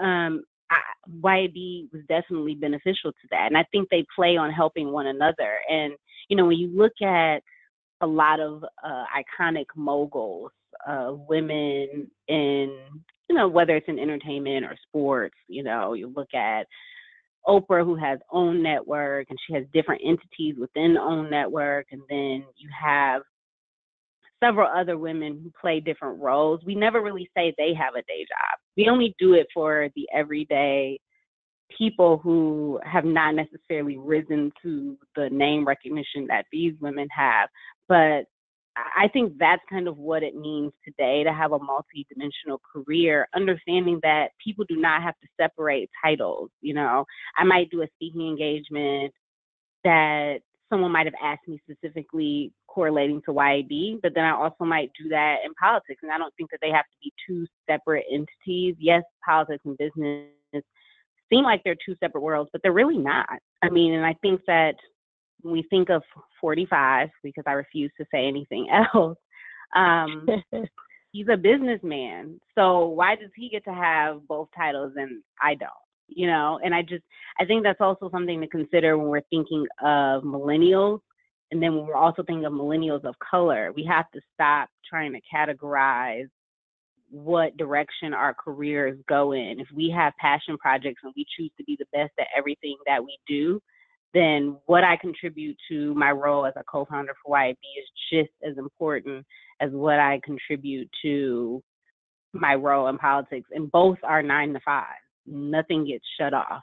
um, 0.00 0.42
I, 0.70 0.76
YAB 1.22 1.92
was 1.92 2.02
definitely 2.08 2.54
beneficial 2.54 3.12
to 3.12 3.28
that. 3.30 3.46
And 3.46 3.56
I 3.56 3.64
think 3.72 3.88
they 3.88 4.04
play 4.14 4.36
on 4.36 4.50
helping 4.50 4.92
one 4.92 5.06
another. 5.06 5.58
And, 5.68 5.94
you 6.28 6.36
know, 6.36 6.46
when 6.46 6.58
you 6.58 6.68
look 6.68 6.92
at 7.02 7.42
a 8.00 8.06
lot 8.06 8.40
of 8.40 8.64
uh, 8.84 9.04
iconic 9.14 9.66
moguls, 9.76 10.52
uh, 10.88 11.12
women 11.28 12.10
in, 12.28 12.78
you 13.28 13.36
know, 13.36 13.48
whether 13.48 13.76
it's 13.76 13.88
in 13.88 13.98
entertainment 13.98 14.64
or 14.64 14.76
sports, 14.88 15.36
you 15.48 15.62
know, 15.62 15.92
you 15.94 16.12
look 16.14 16.32
at 16.34 16.66
Oprah, 17.46 17.84
who 17.84 17.96
has 17.96 18.18
own 18.30 18.62
network, 18.62 19.26
and 19.30 19.38
she 19.46 19.54
has 19.54 19.64
different 19.72 20.02
entities 20.04 20.56
within 20.58 20.96
own 20.96 21.30
network, 21.30 21.86
and 21.90 22.02
then 22.08 22.44
you 22.56 22.68
have 22.78 23.22
several 24.42 24.68
other 24.68 24.98
women 24.98 25.40
who 25.42 25.50
play 25.60 25.80
different 25.80 26.20
roles. 26.20 26.60
We 26.64 26.74
never 26.74 27.02
really 27.02 27.28
say 27.36 27.54
they 27.56 27.74
have 27.74 27.94
a 27.94 28.02
day 28.02 28.20
job. 28.20 28.58
We 28.80 28.88
only 28.88 29.14
do 29.18 29.34
it 29.34 29.46
for 29.52 29.90
the 29.94 30.08
everyday 30.10 30.98
people 31.76 32.16
who 32.16 32.80
have 32.82 33.04
not 33.04 33.34
necessarily 33.34 33.98
risen 33.98 34.50
to 34.62 34.96
the 35.14 35.28
name 35.28 35.66
recognition 35.66 36.26
that 36.28 36.46
these 36.50 36.72
women 36.80 37.06
have. 37.14 37.50
But 37.88 38.24
I 38.76 39.08
think 39.12 39.34
that's 39.38 39.60
kind 39.68 39.86
of 39.86 39.98
what 39.98 40.22
it 40.22 40.34
means 40.34 40.72
today 40.82 41.22
to 41.24 41.32
have 41.32 41.52
a 41.52 41.58
multi-dimensional 41.58 42.62
career, 42.72 43.28
understanding 43.34 44.00
that 44.02 44.28
people 44.42 44.64
do 44.66 44.76
not 44.76 45.02
have 45.02 45.14
to 45.20 45.28
separate 45.38 45.90
titles. 46.02 46.48
You 46.62 46.72
know, 46.72 47.04
I 47.36 47.44
might 47.44 47.70
do 47.70 47.82
a 47.82 47.88
speaking 47.96 48.28
engagement 48.28 49.12
that 49.84 50.38
someone 50.70 50.92
might 50.92 51.06
have 51.06 51.14
asked 51.22 51.46
me 51.46 51.60
specifically 51.70 52.50
correlating 52.72 53.20
to 53.26 53.32
YAB, 53.32 54.00
but 54.02 54.14
then 54.14 54.24
I 54.24 54.32
also 54.32 54.64
might 54.64 54.90
do 55.00 55.08
that 55.08 55.38
in 55.44 55.52
politics. 55.54 56.00
And 56.02 56.12
I 56.12 56.18
don't 56.18 56.34
think 56.36 56.50
that 56.50 56.60
they 56.62 56.70
have 56.70 56.84
to 56.84 56.96
be 57.02 57.12
two 57.26 57.46
separate 57.68 58.04
entities. 58.10 58.76
Yes, 58.78 59.02
politics 59.24 59.62
and 59.64 59.76
business 59.76 60.28
seem 61.30 61.44
like 61.44 61.62
they're 61.64 61.76
two 61.86 61.96
separate 62.00 62.20
worlds, 62.20 62.50
but 62.52 62.60
they're 62.62 62.72
really 62.72 62.98
not. 62.98 63.28
I 63.62 63.70
mean, 63.70 63.94
and 63.94 64.04
I 64.04 64.14
think 64.20 64.40
that 64.46 64.74
when 65.42 65.52
we 65.52 65.62
think 65.70 65.88
of 65.88 66.02
45, 66.40 67.08
because 67.22 67.44
I 67.46 67.52
refuse 67.52 67.90
to 67.98 68.06
say 68.12 68.26
anything 68.26 68.68
else, 68.94 69.16
um, 69.74 70.26
he's 71.12 71.28
a 71.32 71.36
businessman. 71.36 72.40
So 72.54 72.88
why 72.88 73.16
does 73.16 73.30
he 73.34 73.48
get 73.48 73.64
to 73.64 73.72
have 73.74 74.26
both 74.28 74.48
titles 74.56 74.92
and 74.96 75.22
I 75.40 75.54
don't? 75.54 75.70
You 76.12 76.26
know, 76.26 76.58
and 76.64 76.74
I 76.74 76.82
just 76.82 77.04
I 77.38 77.44
think 77.44 77.62
that's 77.62 77.80
also 77.80 78.10
something 78.10 78.40
to 78.40 78.48
consider 78.48 78.98
when 78.98 79.06
we're 79.06 79.20
thinking 79.30 79.64
of 79.80 80.24
millennials 80.24 80.98
and 81.50 81.62
then 81.62 81.74
when 81.74 81.86
we're 81.86 81.94
also 81.94 82.22
thinking 82.22 82.44
of 82.44 82.52
millennials 82.52 83.04
of 83.04 83.14
color, 83.18 83.72
we 83.74 83.84
have 83.84 84.10
to 84.12 84.20
stop 84.34 84.68
trying 84.88 85.12
to 85.12 85.20
categorize 85.34 86.28
what 87.10 87.56
direction 87.56 88.14
our 88.14 88.34
careers 88.34 88.96
go 89.08 89.32
in. 89.32 89.56
If 89.58 89.66
we 89.74 89.92
have 89.96 90.12
passion 90.20 90.56
projects 90.58 91.00
and 91.02 91.12
we 91.16 91.26
choose 91.36 91.50
to 91.58 91.64
be 91.64 91.76
the 91.78 91.86
best 91.92 92.12
at 92.20 92.28
everything 92.36 92.76
that 92.86 93.02
we 93.02 93.18
do, 93.26 93.60
then 94.14 94.56
what 94.66 94.84
I 94.84 94.96
contribute 94.96 95.56
to 95.70 95.94
my 95.94 96.12
role 96.12 96.46
as 96.46 96.54
a 96.56 96.64
co-founder 96.64 97.14
for 97.24 97.36
YAB 97.36 97.52
is 97.52 97.88
just 98.12 98.32
as 98.48 98.58
important 98.58 99.24
as 99.60 99.70
what 99.72 99.98
I 99.98 100.20
contribute 100.24 100.88
to 101.02 101.62
my 102.32 102.54
role 102.54 102.88
in 102.88 102.98
politics. 102.98 103.50
And 103.52 103.70
both 103.70 103.98
are 104.04 104.22
nine 104.22 104.52
to 104.52 104.60
five. 104.64 104.86
Nothing 105.26 105.86
gets 105.86 106.04
shut 106.18 106.32
off. 106.32 106.62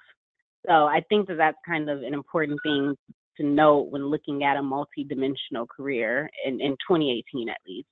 So 0.65 0.73
I 0.85 1.01
think 1.07 1.27
that 1.27 1.37
that's 1.37 1.57
kind 1.65 1.89
of 1.89 2.03
an 2.03 2.13
important 2.13 2.59
thing 2.63 2.95
to 3.37 3.45
note 3.45 3.89
when 3.89 4.07
looking 4.07 4.43
at 4.43 4.57
a 4.57 4.63
multi-dimensional 4.63 5.67
career 5.67 6.29
in, 6.45 6.59
in 6.61 6.71
2018 6.87 7.49
at 7.49 7.57
least. 7.67 7.87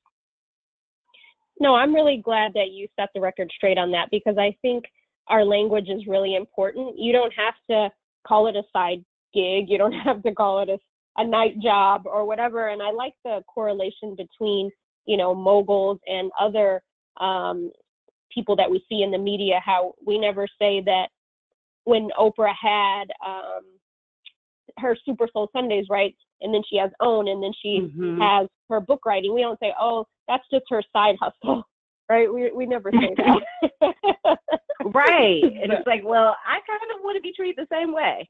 No, 1.60 1.75
I'm 1.75 1.94
really 1.94 2.22
glad 2.24 2.54
that 2.54 2.72
you 2.72 2.88
set 3.00 3.10
the 3.14 3.22
record 3.22 3.50
straight 3.56 3.78
on 3.78 3.92
that 3.92 4.10
because 4.12 4.38
I 4.38 4.56
think 4.62 4.86
our 5.28 5.46
language 5.46 5.88
is 5.90 6.08
really 6.08 6.36
important. 6.36 6.98
You 6.98 7.14
don't 7.14 7.34
have 7.34 7.54
to 7.70 7.90
call 8.28 8.48
it 8.48 8.56
a 8.56 8.64
side 8.74 9.04
gig, 9.34 9.70
you 9.70 9.78
don't 9.78 9.92
have 10.06 10.22
to 10.24 10.34
call 10.34 10.60
it 10.60 10.70
a, 10.70 10.78
a 11.18 11.25
night 11.25 11.60
job 11.62 12.04
or 12.06 12.25
whatever. 12.25 12.70
And 12.70 12.82
I 12.82 12.92
like 12.92 13.14
the 13.24 13.42
correlation 13.48 14.16
between, 14.16 14.70
you 15.06 15.18
know, 15.18 15.34
moguls 15.34 16.00
and 16.08 16.32
other 16.40 16.82
um, 17.22 17.72
people 18.34 18.56
that 18.58 18.70
we 18.70 18.84
see 18.90 19.02
in 19.02 19.12
the 19.12 19.18
media, 19.18 19.62
how 19.64 19.94
we 20.06 20.20
never 20.20 20.48
say 20.60 20.82
that 20.86 21.08
when 21.86 22.10
Oprah 22.20 22.54
had 22.60 23.06
um, 23.25 23.64
her 24.79 24.98
Super 25.05 25.27
Soul 25.32 25.50
Sundays, 25.53 25.86
right? 25.89 26.15
And 26.41 26.53
then 26.53 26.62
she 26.70 26.77
has 26.77 26.91
OWN, 27.00 27.27
and 27.27 27.44
then 27.44 27.51
she 27.62 27.82
mm-hmm. 27.82 28.22
has 28.22 28.48
her 28.70 28.79
book 28.79 29.05
writing. 29.05 29.34
We 29.34 29.41
don't 29.41 29.60
say, 29.60 29.74
oh, 29.79 30.05
that's 30.27 30.44
just 30.51 30.65
her 30.70 30.84
side 30.94 31.15
hustle, 31.20 31.63
right? 32.10 32.32
We 32.32 32.51
we 32.51 32.65
never 32.65 32.91
say 32.91 33.15
that. 33.17 33.41
right. 34.94 35.44
And 35.44 35.72
it's 35.74 35.88
like, 35.88 36.03
well, 36.03 36.36
I 36.46 36.60
kind 36.67 36.91
of 36.96 37.03
want 37.03 37.15
to 37.15 37.22
be 37.22 37.34
treated 37.34 37.58
the 37.58 37.75
same 37.75 37.94
way. 37.94 38.27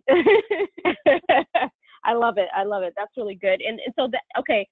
I 2.03 2.13
love 2.13 2.37
it. 2.37 2.47
I 2.55 2.63
love 2.63 2.83
it. 2.83 2.93
That's 2.95 3.11
really 3.17 3.35
good. 3.35 3.61
And 3.61 3.79
and 3.85 3.93
so 3.97 4.07
that 4.11 4.21
okay, 4.39 4.67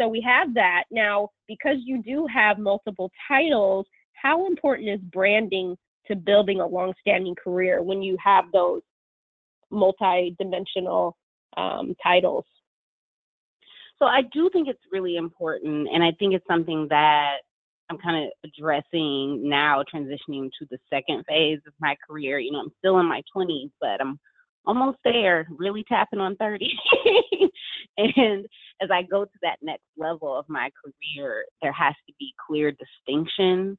so 0.00 0.08
we 0.08 0.20
have 0.22 0.54
that 0.54 0.84
now 0.90 1.28
because 1.46 1.76
you 1.84 2.02
do 2.02 2.26
have 2.32 2.58
multiple 2.58 3.10
titles. 3.26 3.86
How 4.14 4.46
important 4.46 4.88
is 4.88 5.00
branding 5.12 5.76
to 6.06 6.16
building 6.16 6.60
a 6.60 6.66
long-standing 6.66 7.36
career 7.36 7.82
when 7.82 8.02
you 8.02 8.16
have 8.22 8.46
those 8.52 8.80
multi-dimensional 9.70 11.16
um, 11.56 11.94
titles. 12.02 12.44
So 13.98 14.06
I 14.06 14.22
do 14.32 14.48
think 14.52 14.68
it's 14.68 14.78
really 14.92 15.16
important, 15.16 15.88
and 15.92 16.02
I 16.02 16.12
think 16.18 16.34
it's 16.34 16.46
something 16.46 16.86
that 16.90 17.38
I'm 17.90 17.98
kind 17.98 18.26
of 18.26 18.32
addressing 18.44 19.48
now, 19.48 19.82
transitioning 19.82 20.50
to 20.58 20.66
the 20.70 20.78
second 20.90 21.24
phase 21.26 21.60
of 21.66 21.72
my 21.80 21.96
career. 22.08 22.38
You 22.38 22.52
know, 22.52 22.60
I'm 22.60 22.72
still 22.78 22.98
in 23.00 23.06
my 23.06 23.22
20s, 23.34 23.70
but 23.80 24.00
I'm 24.00 24.20
almost 24.66 24.98
there, 25.04 25.48
really 25.50 25.84
tapping 25.88 26.20
on 26.20 26.36
30. 26.36 26.70
and 27.96 28.46
as 28.80 28.90
I 28.92 29.02
go 29.02 29.24
to 29.24 29.30
that 29.42 29.56
next 29.62 29.86
level 29.96 30.38
of 30.38 30.44
my 30.48 30.70
career, 30.84 31.44
there 31.62 31.72
has 31.72 31.94
to 32.06 32.12
be 32.18 32.34
clear 32.46 32.72
distinctions 32.72 33.78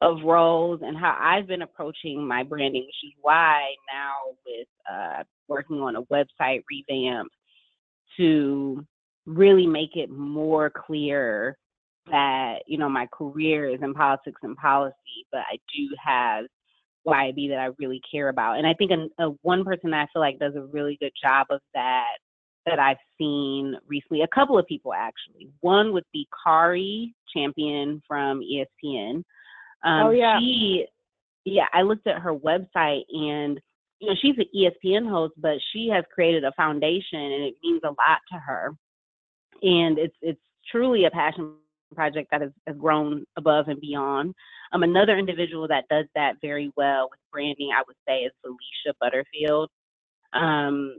of 0.00 0.22
roles 0.24 0.80
and 0.82 0.96
how 0.96 1.16
I've 1.20 1.46
been 1.46 1.62
approaching 1.62 2.26
my 2.26 2.42
branding, 2.42 2.82
which 2.82 3.10
is 3.10 3.12
why 3.20 3.74
now 3.92 4.34
with 4.46 4.68
uh, 4.90 5.22
working 5.48 5.80
on 5.80 5.96
a 5.96 6.02
website 6.04 6.62
revamp 6.70 7.30
to 8.16 8.84
really 9.26 9.66
make 9.66 9.96
it 9.96 10.10
more 10.10 10.70
clear 10.70 11.56
that 12.10 12.60
you 12.66 12.78
know 12.78 12.88
my 12.88 13.06
career 13.12 13.68
is 13.68 13.80
in 13.82 13.94
politics 13.94 14.40
and 14.42 14.56
policy, 14.56 15.26
but 15.30 15.40
I 15.40 15.58
do 15.74 15.88
have 16.02 16.46
YAB 17.06 17.50
that 17.50 17.58
I 17.58 17.68
really 17.78 18.00
care 18.10 18.30
about, 18.30 18.56
and 18.58 18.66
I 18.66 18.74
think 18.74 18.90
a, 18.90 19.24
a 19.24 19.30
one 19.42 19.64
person 19.64 19.90
that 19.90 20.02
I 20.02 20.06
feel 20.12 20.22
like 20.22 20.38
does 20.38 20.54
a 20.56 20.62
really 20.62 20.96
good 21.00 21.12
job 21.22 21.46
of 21.50 21.60
that 21.74 22.16
that 22.66 22.78
I've 22.78 22.98
seen 23.18 23.74
recently, 23.86 24.22
a 24.22 24.34
couple 24.34 24.58
of 24.58 24.66
people 24.66 24.92
actually. 24.92 25.50
One 25.60 25.92
would 25.92 26.04
be 26.12 26.26
Cari 26.44 27.14
Champion 27.34 28.02
from 28.06 28.40
ESPN. 28.40 29.22
Um, 29.84 30.06
oh 30.06 30.10
yeah. 30.10 30.38
She, 30.38 30.86
yeah, 31.44 31.66
I 31.72 31.82
looked 31.82 32.06
at 32.06 32.20
her 32.20 32.34
website 32.34 33.04
and 33.10 33.60
you 33.98 34.08
know 34.08 34.14
she's 34.20 34.36
an 34.38 34.46
ESPN 34.54 35.08
host, 35.08 35.34
but 35.38 35.58
she 35.72 35.88
has 35.88 36.04
created 36.14 36.44
a 36.44 36.52
foundation 36.52 37.20
and 37.20 37.44
it 37.44 37.54
means 37.62 37.80
a 37.84 37.88
lot 37.88 38.20
to 38.32 38.38
her. 38.38 38.74
And 39.62 39.98
it's 39.98 40.16
it's 40.22 40.40
truly 40.70 41.04
a 41.04 41.10
passion 41.10 41.54
project 41.94 42.28
that 42.30 42.40
has, 42.40 42.50
has 42.66 42.76
grown 42.76 43.24
above 43.36 43.68
and 43.68 43.80
beyond. 43.80 44.34
Um, 44.72 44.82
another 44.82 45.18
individual 45.18 45.66
that 45.68 45.88
does 45.88 46.06
that 46.14 46.34
very 46.40 46.72
well 46.76 47.08
with 47.10 47.18
branding, 47.32 47.70
I 47.76 47.82
would 47.86 47.96
say, 48.06 48.20
is 48.20 48.32
Valeisha 48.44 48.92
Butterfield. 49.00 49.68
Um, 50.32 50.98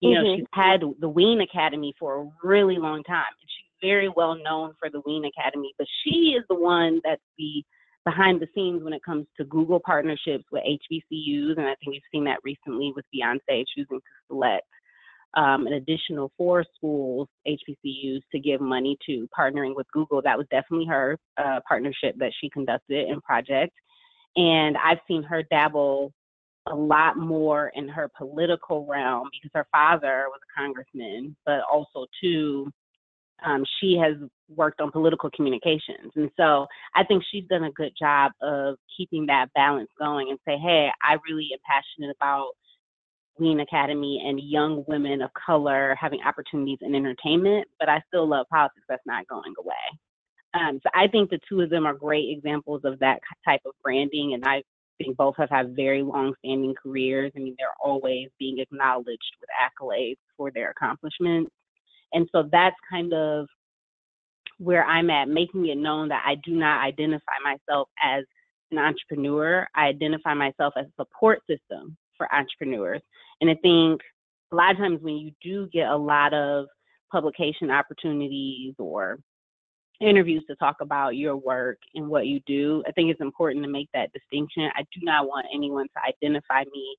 you 0.00 0.10
mm-hmm. 0.10 0.24
know, 0.24 0.36
she's 0.36 0.46
had 0.52 0.82
the 1.00 1.08
Ween 1.08 1.40
Academy 1.40 1.94
for 1.98 2.22
a 2.22 2.46
really 2.46 2.76
long 2.76 3.02
time, 3.04 3.24
and 3.40 3.48
she's 3.48 3.88
very 3.88 4.08
well 4.08 4.36
known 4.36 4.74
for 4.78 4.90
the 4.90 5.02
Ween 5.04 5.24
Academy. 5.24 5.74
But 5.78 5.86
she 6.02 6.36
is 6.38 6.44
the 6.48 6.54
one 6.54 7.00
that's 7.04 7.22
the 7.38 7.64
behind 8.04 8.40
the 8.40 8.48
scenes 8.54 8.82
when 8.82 8.92
it 8.92 9.04
comes 9.04 9.26
to 9.36 9.44
Google 9.44 9.80
partnerships 9.80 10.44
with 10.52 10.62
HBCUs, 10.64 11.56
and 11.56 11.66
I 11.66 11.74
think 11.76 11.92
we've 11.92 12.02
seen 12.12 12.24
that 12.24 12.38
recently 12.44 12.92
with 12.94 13.04
Beyonce 13.14 13.64
choosing 13.74 13.98
to 13.98 14.02
select 14.28 14.66
um, 15.36 15.66
an 15.66 15.72
additional 15.72 16.30
four 16.36 16.64
schools, 16.76 17.28
HBCUs, 17.46 18.20
to 18.32 18.38
give 18.38 18.60
money 18.60 18.96
to 19.06 19.28
partnering 19.36 19.74
with 19.74 19.86
Google. 19.92 20.22
That 20.22 20.38
was 20.38 20.46
definitely 20.50 20.86
her 20.86 21.18
uh, 21.36 21.60
partnership 21.66 22.14
that 22.18 22.32
she 22.40 22.50
conducted 22.50 23.08
in 23.08 23.20
project, 23.20 23.72
and 24.36 24.76
I've 24.76 25.00
seen 25.08 25.22
her 25.24 25.42
dabble 25.50 26.12
a 26.66 26.74
lot 26.74 27.18
more 27.18 27.72
in 27.74 27.88
her 27.88 28.10
political 28.16 28.86
realm 28.86 29.28
because 29.32 29.50
her 29.54 29.66
father 29.70 30.26
was 30.28 30.40
a 30.42 30.60
congressman, 30.60 31.36
but 31.44 31.60
also 31.70 32.06
too 32.22 32.70
um, 33.44 33.64
she 33.80 33.96
has 33.96 34.14
worked 34.48 34.80
on 34.80 34.90
political 34.90 35.30
communications. 35.30 36.12
And 36.14 36.30
so 36.36 36.66
I 36.94 37.04
think 37.04 37.22
she's 37.30 37.44
done 37.48 37.64
a 37.64 37.72
good 37.72 37.92
job 37.98 38.32
of 38.42 38.76
keeping 38.96 39.26
that 39.26 39.46
balance 39.54 39.90
going 39.98 40.28
and 40.30 40.38
say, 40.46 40.56
hey, 40.58 40.90
I 41.02 41.16
really 41.28 41.48
am 41.52 41.58
passionate 41.66 42.14
about 42.14 42.50
Ween 43.38 43.60
Academy 43.60 44.22
and 44.24 44.40
young 44.40 44.84
women 44.86 45.22
of 45.22 45.30
color 45.34 45.96
having 46.00 46.20
opportunities 46.24 46.78
in 46.82 46.94
entertainment, 46.94 47.66
but 47.80 47.88
I 47.88 48.00
still 48.08 48.28
love 48.28 48.46
politics. 48.50 48.84
That's 48.88 49.02
not 49.06 49.26
going 49.26 49.54
away. 49.58 49.74
Um, 50.54 50.78
so 50.82 50.90
I 50.94 51.08
think 51.08 51.30
the 51.30 51.40
two 51.48 51.60
of 51.60 51.70
them 51.70 51.84
are 51.84 51.94
great 51.94 52.30
examples 52.30 52.82
of 52.84 53.00
that 53.00 53.18
type 53.44 53.62
of 53.66 53.72
branding, 53.82 54.34
and 54.34 54.44
I 54.44 54.62
think 54.98 55.16
both 55.16 55.34
have 55.36 55.50
had 55.50 55.74
very 55.74 56.02
long-standing 56.02 56.74
careers. 56.80 57.32
I 57.34 57.40
mean, 57.40 57.56
they're 57.58 57.74
always 57.82 58.28
being 58.38 58.60
acknowledged 58.60 59.36
with 59.40 59.50
accolades 59.60 60.18
for 60.36 60.52
their 60.52 60.70
accomplishments. 60.70 61.50
And 62.14 62.28
so 62.32 62.48
that's 62.50 62.76
kind 62.90 63.12
of 63.12 63.46
where 64.58 64.84
I'm 64.84 65.10
at, 65.10 65.28
making 65.28 65.66
it 65.66 65.76
known 65.76 66.08
that 66.08 66.22
I 66.26 66.36
do 66.44 66.52
not 66.52 66.84
identify 66.84 67.32
myself 67.42 67.88
as 68.02 68.24
an 68.70 68.78
entrepreneur. 68.78 69.66
I 69.74 69.86
identify 69.86 70.34
myself 70.34 70.74
as 70.76 70.86
a 70.86 71.02
support 71.02 71.40
system 71.48 71.96
for 72.16 72.32
entrepreneurs. 72.32 73.02
And 73.40 73.50
I 73.50 73.54
think 73.54 74.00
a 74.52 74.56
lot 74.56 74.70
of 74.70 74.78
times 74.78 75.00
when 75.02 75.16
you 75.16 75.32
do 75.42 75.68
get 75.72 75.88
a 75.88 75.96
lot 75.96 76.32
of 76.32 76.66
publication 77.10 77.70
opportunities 77.70 78.74
or 78.78 79.18
interviews 80.00 80.44
to 80.48 80.56
talk 80.56 80.76
about 80.80 81.16
your 81.16 81.36
work 81.36 81.78
and 81.94 82.08
what 82.08 82.26
you 82.26 82.40
do, 82.46 82.82
I 82.86 82.92
think 82.92 83.10
it's 83.10 83.20
important 83.20 83.64
to 83.64 83.70
make 83.70 83.88
that 83.94 84.12
distinction. 84.12 84.70
I 84.76 84.82
do 84.82 85.00
not 85.02 85.26
want 85.26 85.46
anyone 85.52 85.86
to 85.86 86.08
identify 86.08 86.64
me 86.72 86.96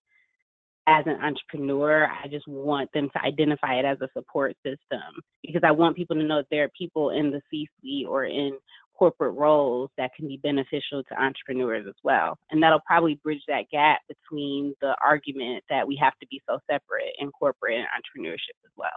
as 0.88 1.06
an 1.08 1.20
entrepreneur. 1.22 2.08
I 2.08 2.28
just 2.28 2.48
want 2.48 2.92
them 2.94 3.10
to 3.14 3.22
identify 3.24 3.76
it 3.76 3.86
as 3.86 3.98
a 4.02 4.10
support 4.14 4.56
system 4.64 5.02
because 5.42 5.62
I 5.64 5.72
want 5.72 5.96
people 5.96 6.16
to 6.16 6.24
know 6.24 6.38
that 6.38 6.48
there 6.52 6.64
are 6.64 6.72
people 6.78 7.12
in 7.12 7.32
the 7.32 7.42
C 7.50 7.68
suite 7.80 8.08
or 8.08 8.26
in 8.26 8.58
corporate 8.98 9.36
roles 9.36 9.90
that 9.98 10.12
can 10.16 10.28
be 10.28 10.38
beneficial 10.38 11.04
to 11.04 11.22
entrepreneurs 11.22 11.86
as 11.88 11.96
well. 12.04 12.38
And 12.52 12.62
that'll 12.62 12.82
probably 12.86 13.20
bridge 13.24 13.42
that 13.48 13.66
gap 13.72 14.00
between 14.08 14.74
the 14.82 14.96
argument 15.04 15.64
that 15.70 15.88
we 15.88 15.98
have 16.02 16.14
to 16.22 16.28
be 16.28 16.42
so 16.48 16.60
separate 16.70 17.14
in 17.20 17.32
corporate 17.32 17.78
and 17.78 17.88
entrepreneurship 17.88 18.56
as 18.64 18.72
well. 18.78 18.90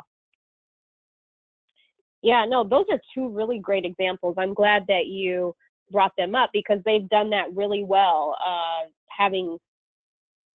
Yeah, 2.23 2.45
no, 2.49 2.65
those 2.65 2.85
are 2.91 3.01
two 3.15 3.29
really 3.29 3.59
great 3.59 3.85
examples. 3.85 4.35
I'm 4.39 4.55
glad 4.55 4.85
that 4.89 5.07
you 5.07 5.55
brought 5.91 6.13
them 6.19 6.35
up 6.35 6.51
because 6.53 6.79
they've 6.85 7.09
done 7.09 7.31
that 7.31 7.55
really 7.55 7.85
well, 7.85 8.37
uh, 8.45 8.89
having 9.09 9.57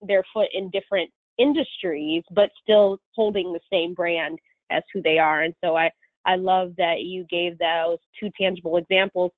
their 0.02 0.24
foot 0.34 0.50
in 0.54 0.70
different 0.70 1.10
industries, 1.38 2.24
but 2.32 2.50
still 2.62 3.00
holding 3.16 3.54
the 3.54 3.60
same 3.72 3.94
brand 3.94 4.40
as 4.70 4.84
who 4.94 5.02
they 5.02 5.20
are. 5.20 5.42
And 5.42 5.54
so 5.64 5.76
I, 5.76 5.92
I 6.26 6.36
love 6.36 6.74
that 6.78 7.02
you 7.02 7.26
gave 7.30 7.58
those 7.58 7.98
two 8.20 8.30
tangible 8.40 8.78
examples. 8.78 9.32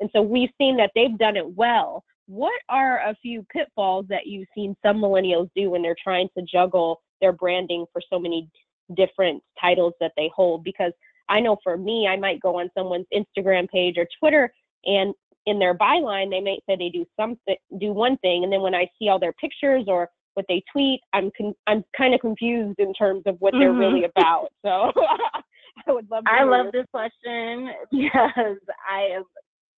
And 0.00 0.10
so 0.14 0.22
we've 0.22 0.50
seen 0.58 0.76
that 0.78 0.90
they've 0.94 1.16
done 1.18 1.36
it 1.36 1.54
well. 1.54 2.04
What 2.26 2.60
are 2.68 2.98
a 2.98 3.16
few 3.20 3.44
pitfalls 3.52 4.06
that 4.08 4.26
you've 4.26 4.48
seen 4.54 4.76
some 4.84 4.98
millennials 4.98 5.50
do 5.54 5.70
when 5.70 5.82
they're 5.82 5.96
trying 6.02 6.28
to 6.36 6.44
juggle 6.44 7.00
their 7.20 7.32
branding 7.32 7.84
for 7.92 8.02
so 8.10 8.18
many 8.18 8.48
different 8.94 9.42
titles 9.60 9.92
that 10.00 10.12
they 10.16 10.30
hold? 10.34 10.64
Because 10.64 10.92
I 11.28 11.40
know 11.40 11.56
for 11.62 11.76
me, 11.76 12.08
I 12.08 12.16
might 12.16 12.40
go 12.40 12.58
on 12.58 12.70
someone's 12.76 13.06
Instagram 13.14 13.68
page 13.68 13.96
or 13.96 14.06
Twitter 14.18 14.52
and 14.84 15.14
in 15.46 15.58
their 15.58 15.76
byline, 15.76 16.30
they 16.30 16.40
might 16.40 16.62
say 16.68 16.76
they 16.76 16.88
do 16.88 17.04
something, 17.18 17.56
do 17.78 17.92
one 17.92 18.16
thing. 18.18 18.44
And 18.44 18.52
then 18.52 18.60
when 18.60 18.74
I 18.74 18.88
see 18.98 19.08
all 19.08 19.18
their 19.18 19.32
pictures 19.32 19.84
or 19.86 20.08
what 20.34 20.46
they 20.48 20.62
tweet, 20.72 21.00
I'm 21.12 21.30
con- 21.36 21.54
I'm 21.66 21.84
kind 21.96 22.14
of 22.14 22.20
confused 22.20 22.78
in 22.78 22.92
terms 22.94 23.22
of 23.26 23.36
what 23.40 23.52
they're 23.52 23.70
mm-hmm. 23.70 23.78
really 23.78 24.04
about. 24.04 24.48
So 24.64 24.92
I 25.88 25.92
would 25.92 26.10
love. 26.10 26.24
I 26.26 26.44
love 26.44 26.66
this 26.72 26.86
question 26.92 27.70
because 27.90 28.58
I 28.88 29.16
am 29.16 29.24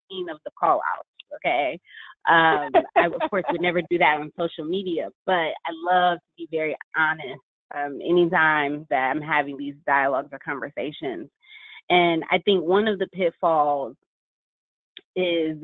queen 0.09 0.29
of 0.31 0.39
the 0.45 0.51
call 0.59 0.81
outs. 0.97 1.09
Okay, 1.37 1.79
um, 2.29 2.71
I 2.97 3.07
of 3.07 3.31
course 3.31 3.45
would 3.51 3.61
never 3.61 3.81
do 3.83 3.99
that 3.99 4.19
on 4.21 4.33
social 4.39 4.65
media, 4.65 5.09
but 5.27 5.33
I 5.33 5.73
love 5.91 6.19
to 6.19 6.25
be 6.37 6.49
very 6.51 6.77
honest. 6.97 7.41
Um, 7.75 8.01
anytime 8.03 8.87
that 8.91 9.11
I'm 9.11 9.23
having 9.23 9.57
these 9.57 9.75
dialogues 9.87 10.29
or 10.33 10.39
conversations, 10.39 11.31
and 11.89 12.23
I 12.31 12.39
think 12.39 12.65
one 12.65 12.87
of 12.87 12.99
the 12.99 13.07
pitfalls 13.09 13.97
is 15.17 15.59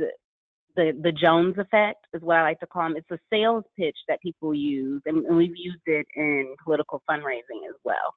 the 0.79 0.99
the 1.03 1.13
Jones 1.13 1.59
effect 1.59 2.07
is 2.15 2.23
what 2.23 2.37
I 2.37 2.43
like 2.43 2.61
to 2.61 2.67
call 2.67 2.85
them. 2.85 2.97
It's 2.97 3.11
a 3.11 3.19
sales 3.31 3.65
pitch 3.77 3.97
that 4.07 4.23
people 4.23 4.55
use, 4.55 5.03
and, 5.07 5.27
and 5.27 5.37
we've 5.37 5.57
used 5.57 5.83
it 5.87 6.07
in 6.15 6.55
political 6.65 7.03
fundraising 7.11 7.67
as 7.69 7.77
well. 7.85 8.15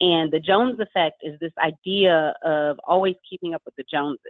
And 0.00 0.32
the 0.32 0.40
Jones 0.40 0.80
effect 0.80 1.22
is 1.22 1.38
this 1.40 1.52
idea 1.62 2.34
of 2.42 2.78
always 2.86 3.16
keeping 3.28 3.54
up 3.54 3.62
with 3.64 3.74
the 3.76 3.84
Joneses. 3.90 4.20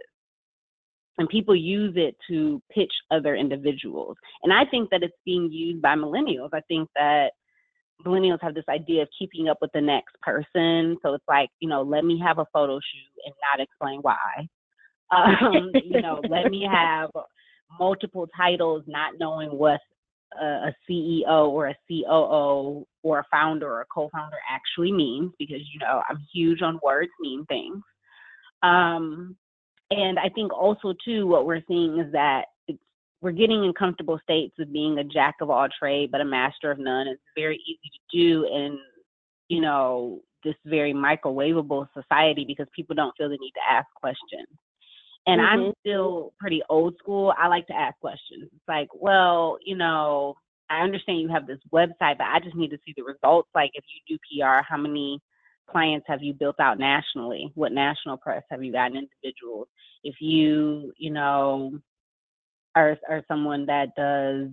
And 1.17 1.29
people 1.29 1.55
use 1.55 1.93
it 1.95 2.15
to 2.29 2.61
pitch 2.71 2.91
other 3.11 3.35
individuals. 3.35 4.15
And 4.43 4.53
I 4.53 4.65
think 4.65 4.89
that 4.89 5.03
it's 5.03 5.17
being 5.25 5.51
used 5.51 5.81
by 5.81 5.95
millennials. 5.95 6.49
I 6.53 6.61
think 6.61 6.89
that 6.95 7.33
millennials 8.05 8.41
have 8.41 8.55
this 8.55 8.69
idea 8.69 9.03
of 9.03 9.09
keeping 9.17 9.49
up 9.49 9.57
with 9.61 9.71
the 9.73 9.81
next 9.81 10.15
person. 10.21 10.97
So 11.03 11.13
it's 11.13 11.27
like, 11.27 11.49
you 11.59 11.67
know, 11.69 11.81
let 11.81 12.05
me 12.05 12.19
have 12.19 12.39
a 12.39 12.45
photo 12.53 12.75
shoot 12.75 13.25
and 13.25 13.33
not 13.51 13.63
explain 13.63 13.99
why. 14.01 14.47
Um, 15.11 15.71
you 15.73 16.03
know, 16.03 16.21
let 16.29 16.51
me 16.51 16.67
have 16.71 17.09
multiple 17.77 18.27
titles, 18.35 18.83
not 18.87 19.13
knowing 19.19 19.49
what 19.49 19.79
a, 20.39 20.45
a 20.45 20.75
CEO 20.89 21.47
or 21.47 21.67
a 21.67 21.75
COO 21.87 22.85
or 23.03 23.19
a 23.19 23.25
founder 23.31 23.67
or 23.67 23.81
a 23.81 23.85
co-founder 23.93 24.37
actually 24.49 24.91
means, 24.91 25.31
because 25.39 25.61
you 25.73 25.79
know 25.79 26.01
I'm 26.09 26.19
huge 26.33 26.61
on 26.61 26.79
words 26.83 27.11
mean 27.19 27.45
things. 27.45 27.81
Um, 28.61 29.35
and 29.91 30.19
I 30.19 30.29
think 30.29 30.53
also 30.53 30.93
too, 31.03 31.25
what 31.25 31.45
we're 31.45 31.63
seeing 31.67 31.99
is 31.99 32.11
that 32.11 32.45
we're 33.21 33.31
getting 33.31 33.65
in 33.65 33.73
comfortable 33.73 34.19
states 34.23 34.55
of 34.59 34.71
being 34.71 34.97
a 34.97 35.03
jack 35.03 35.35
of 35.41 35.49
all 35.49 35.67
trade 35.77 36.11
but 36.11 36.21
a 36.21 36.25
master 36.25 36.71
of 36.71 36.79
none. 36.79 37.07
It's 37.07 37.21
very 37.35 37.57
easy 37.57 37.91
to 37.93 38.17
do 38.17 38.45
in 38.45 38.79
you 39.47 39.61
know 39.61 40.21
this 40.43 40.55
very 40.65 40.93
microwavable 40.93 41.87
society 41.93 42.45
because 42.45 42.67
people 42.73 42.95
don't 42.95 43.15
feel 43.17 43.29
the 43.29 43.37
need 43.37 43.51
to 43.51 43.73
ask 43.73 43.87
questions. 43.95 44.47
And 45.27 45.41
mm-hmm. 45.41 45.65
I'm 45.67 45.73
still 45.81 46.33
pretty 46.39 46.61
old 46.69 46.95
school. 46.97 47.33
I 47.37 47.47
like 47.47 47.67
to 47.67 47.75
ask 47.75 47.99
questions. 47.99 48.43
It's 48.43 48.67
like, 48.67 48.87
well, 48.93 49.57
you 49.63 49.75
know, 49.75 50.35
I 50.69 50.81
understand 50.81 51.19
you 51.19 51.29
have 51.29 51.47
this 51.47 51.59
website, 51.73 52.17
but 52.17 52.27
I 52.27 52.39
just 52.43 52.55
need 52.55 52.69
to 52.69 52.79
see 52.85 52.93
the 52.95 53.03
results. 53.03 53.49
Like, 53.55 53.71
if 53.73 53.83
you 54.07 54.17
do 54.17 54.41
PR, 54.41 54.63
how 54.67 54.77
many 54.77 55.19
clients 55.69 56.05
have 56.07 56.23
you 56.23 56.33
built 56.33 56.59
out 56.59 56.79
nationally? 56.79 57.51
What 57.55 57.71
national 57.71 58.17
press 58.17 58.43
have 58.51 58.63
you 58.63 58.71
gotten 58.71 58.97
individuals? 58.97 59.67
If 60.03 60.15
you, 60.19 60.93
you 60.97 61.11
know, 61.11 61.79
are 62.75 62.97
are 63.09 63.23
someone 63.27 63.65
that 63.65 63.95
does 63.95 64.49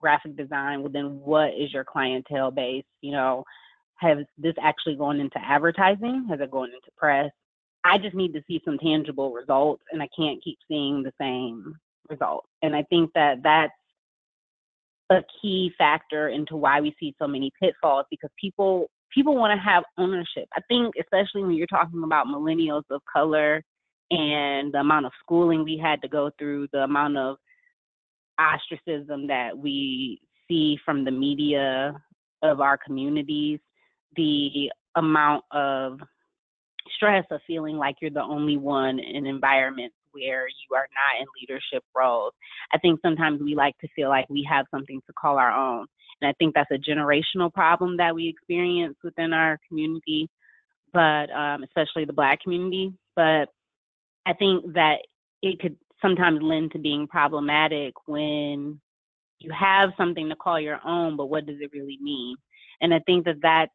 graphic 0.00 0.36
design, 0.36 0.82
well, 0.82 0.92
then 0.92 1.20
what 1.20 1.50
is 1.54 1.72
your 1.72 1.84
clientele 1.84 2.50
base? 2.50 2.84
You 3.00 3.12
know, 3.12 3.44
has 3.96 4.18
this 4.36 4.54
actually 4.60 4.96
gone 4.96 5.20
into 5.20 5.38
advertising? 5.38 6.26
Has 6.28 6.40
it 6.40 6.50
gone 6.50 6.68
into 6.68 6.90
press? 6.96 7.30
I 7.84 7.98
just 7.98 8.14
need 8.14 8.32
to 8.34 8.42
see 8.46 8.60
some 8.64 8.78
tangible 8.78 9.32
results 9.32 9.82
and 9.92 10.02
I 10.02 10.08
can't 10.16 10.42
keep 10.42 10.58
seeing 10.68 11.02
the 11.02 11.12
same 11.20 11.74
results. 12.08 12.48
And 12.62 12.76
I 12.76 12.84
think 12.84 13.10
that 13.14 13.42
that's 13.42 13.72
a 15.10 15.22
key 15.40 15.72
factor 15.76 16.28
into 16.28 16.56
why 16.56 16.80
we 16.80 16.94
see 16.98 17.14
so 17.18 17.26
many 17.26 17.50
pitfalls 17.60 18.06
because 18.10 18.30
people 18.40 18.88
people 19.12 19.36
want 19.36 19.56
to 19.56 19.62
have 19.62 19.84
ownership. 19.98 20.48
I 20.56 20.60
think 20.68 20.94
especially 21.00 21.42
when 21.42 21.52
you're 21.52 21.66
talking 21.66 22.02
about 22.02 22.26
millennials 22.26 22.84
of 22.90 23.02
color 23.12 23.62
and 24.10 24.72
the 24.72 24.78
amount 24.78 25.06
of 25.06 25.12
schooling 25.20 25.64
we 25.64 25.76
had 25.76 26.00
to 26.02 26.08
go 26.08 26.30
through, 26.38 26.68
the 26.72 26.84
amount 26.84 27.18
of 27.18 27.36
ostracism 28.40 29.26
that 29.26 29.56
we 29.56 30.20
see 30.48 30.78
from 30.84 31.04
the 31.04 31.10
media 31.10 31.94
of 32.42 32.60
our 32.60 32.78
communities, 32.78 33.60
the 34.16 34.70
amount 34.96 35.44
of 35.50 36.00
stress 36.94 37.24
of 37.30 37.40
feeling 37.46 37.76
like 37.76 37.96
you're 38.00 38.10
the 38.10 38.22
only 38.22 38.56
one 38.56 38.98
in 38.98 39.26
environments 39.26 39.96
where 40.12 40.46
you 40.46 40.76
are 40.76 40.86
not 40.92 41.20
in 41.20 41.26
leadership 41.40 41.82
roles. 41.96 42.32
I 42.72 42.78
think 42.78 43.00
sometimes 43.02 43.40
we 43.40 43.54
like 43.54 43.76
to 43.78 43.88
feel 43.94 44.08
like 44.08 44.28
we 44.28 44.46
have 44.50 44.66
something 44.70 45.00
to 45.06 45.12
call 45.14 45.38
our 45.38 45.50
own. 45.50 45.86
And 46.20 46.28
I 46.28 46.32
think 46.38 46.54
that's 46.54 46.70
a 46.70 46.78
generational 46.78 47.52
problem 47.52 47.96
that 47.96 48.14
we 48.14 48.28
experience 48.28 48.96
within 49.02 49.32
our 49.32 49.58
community, 49.68 50.28
but 50.92 51.30
um, 51.30 51.64
especially 51.64 52.04
the 52.04 52.12
Black 52.12 52.40
community. 52.42 52.92
But 53.16 53.48
I 54.26 54.34
think 54.34 54.74
that 54.74 54.98
it 55.42 55.60
could 55.60 55.76
sometimes 56.00 56.40
lend 56.42 56.72
to 56.72 56.78
being 56.78 57.06
problematic 57.06 57.94
when 58.06 58.80
you 59.38 59.50
have 59.52 59.90
something 59.96 60.28
to 60.28 60.36
call 60.36 60.60
your 60.60 60.80
own, 60.84 61.16
but 61.16 61.26
what 61.26 61.46
does 61.46 61.56
it 61.60 61.72
really 61.72 61.98
mean? 62.00 62.36
And 62.80 62.94
I 62.94 63.00
think 63.00 63.24
that 63.24 63.42
that 63.42 63.68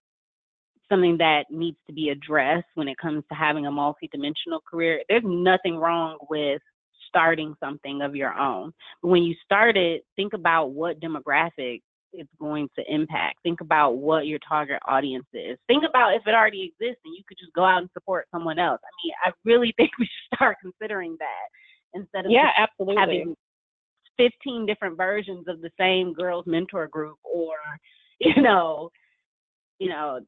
something 0.90 1.18
that 1.18 1.46
needs 1.50 1.78
to 1.88 1.94
be 1.94 2.10
addressed 2.10 2.68
when 2.76 2.88
it 2.88 2.98
comes 2.98 3.24
to 3.30 3.36
having 3.36 3.66
a 3.66 3.72
multidimensional 3.72 4.60
career. 4.70 5.02
There's 5.10 5.24
nothing 5.26 5.78
wrong 5.78 6.18
with 6.30 6.62
starting 7.08 7.56
something 7.60 8.02
of 8.02 8.16
your 8.16 8.34
own. 8.34 8.74
But 9.02 9.10
when 9.10 9.24
you 9.24 9.36
start 9.44 9.78
it, 9.78 10.06
think 10.16 10.34
about 10.34 10.72
what 10.72 11.00
demographic 11.00 11.82
it's 12.14 12.30
going 12.40 12.70
to 12.78 12.94
impact. 12.94 13.38
Think 13.44 13.62
about 13.62 13.98
what 13.98 14.28
your 14.28 14.40
target 14.48 14.80
audience 14.88 15.26
is. 15.34 15.58
Think 15.68 15.84
about 15.88 16.16
if 16.16 16.24
it 16.26 16.34
already 16.34 16.64
exists 16.64 17.02
and 17.06 17.16
you 17.16 17.24
could 17.28 17.38
just 17.38 17.54
go 17.54 17.64
out 17.64 17.82
and 17.82 17.90
support 17.94 18.28
someone 18.32 18.60
else. 18.60 18.80
I 18.84 18.92
mean, 19.04 19.14
I 19.26 19.32
really 19.46 19.74
think 19.78 19.92
we 20.00 20.06
should 20.06 20.38
start 20.38 20.58
considering 20.62 21.18
that 21.20 22.00
instead 22.00 22.26
of 22.26 22.32
yeah, 22.32 22.52
absolutely. 22.58 22.96
having 22.98 23.36
15 24.18 24.66
different 24.66 24.98
versions 24.98 25.48
of 25.48 25.62
the 25.62 25.70
same 25.80 26.14
girls 26.14 26.46
mentor 26.48 26.88
group 26.88 27.18
or, 27.24 27.56
you 28.20 28.42
know, 28.42 28.90
you 29.80 29.90
know, 29.90 30.20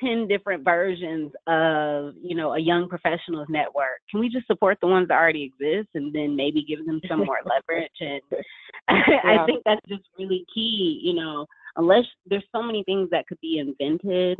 10 0.00 0.28
different 0.28 0.64
versions 0.64 1.32
of, 1.46 2.14
you 2.22 2.34
know, 2.34 2.54
a 2.54 2.58
young 2.58 2.88
professionals 2.88 3.46
network. 3.48 4.00
Can 4.10 4.20
we 4.20 4.28
just 4.28 4.46
support 4.46 4.78
the 4.80 4.88
ones 4.88 5.08
that 5.08 5.18
already 5.18 5.44
exist 5.44 5.88
and 5.94 6.12
then 6.14 6.34
maybe 6.36 6.64
give 6.64 6.84
them 6.86 7.00
some 7.08 7.20
more 7.20 7.40
leverage? 7.44 7.90
And 8.00 8.20
yeah. 8.90 9.42
I 9.42 9.46
think 9.46 9.62
that's 9.64 9.86
just 9.88 10.02
really 10.18 10.44
key, 10.52 11.00
you 11.02 11.14
know, 11.14 11.46
unless 11.76 12.04
there's 12.26 12.44
so 12.54 12.62
many 12.62 12.82
things 12.84 13.08
that 13.10 13.26
could 13.26 13.40
be 13.40 13.58
invented. 13.58 14.38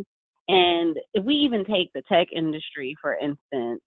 And 0.48 0.96
if 1.14 1.24
we 1.24 1.34
even 1.34 1.64
take 1.64 1.92
the 1.92 2.02
tech 2.10 2.28
industry, 2.34 2.96
for 3.00 3.14
instance, 3.14 3.80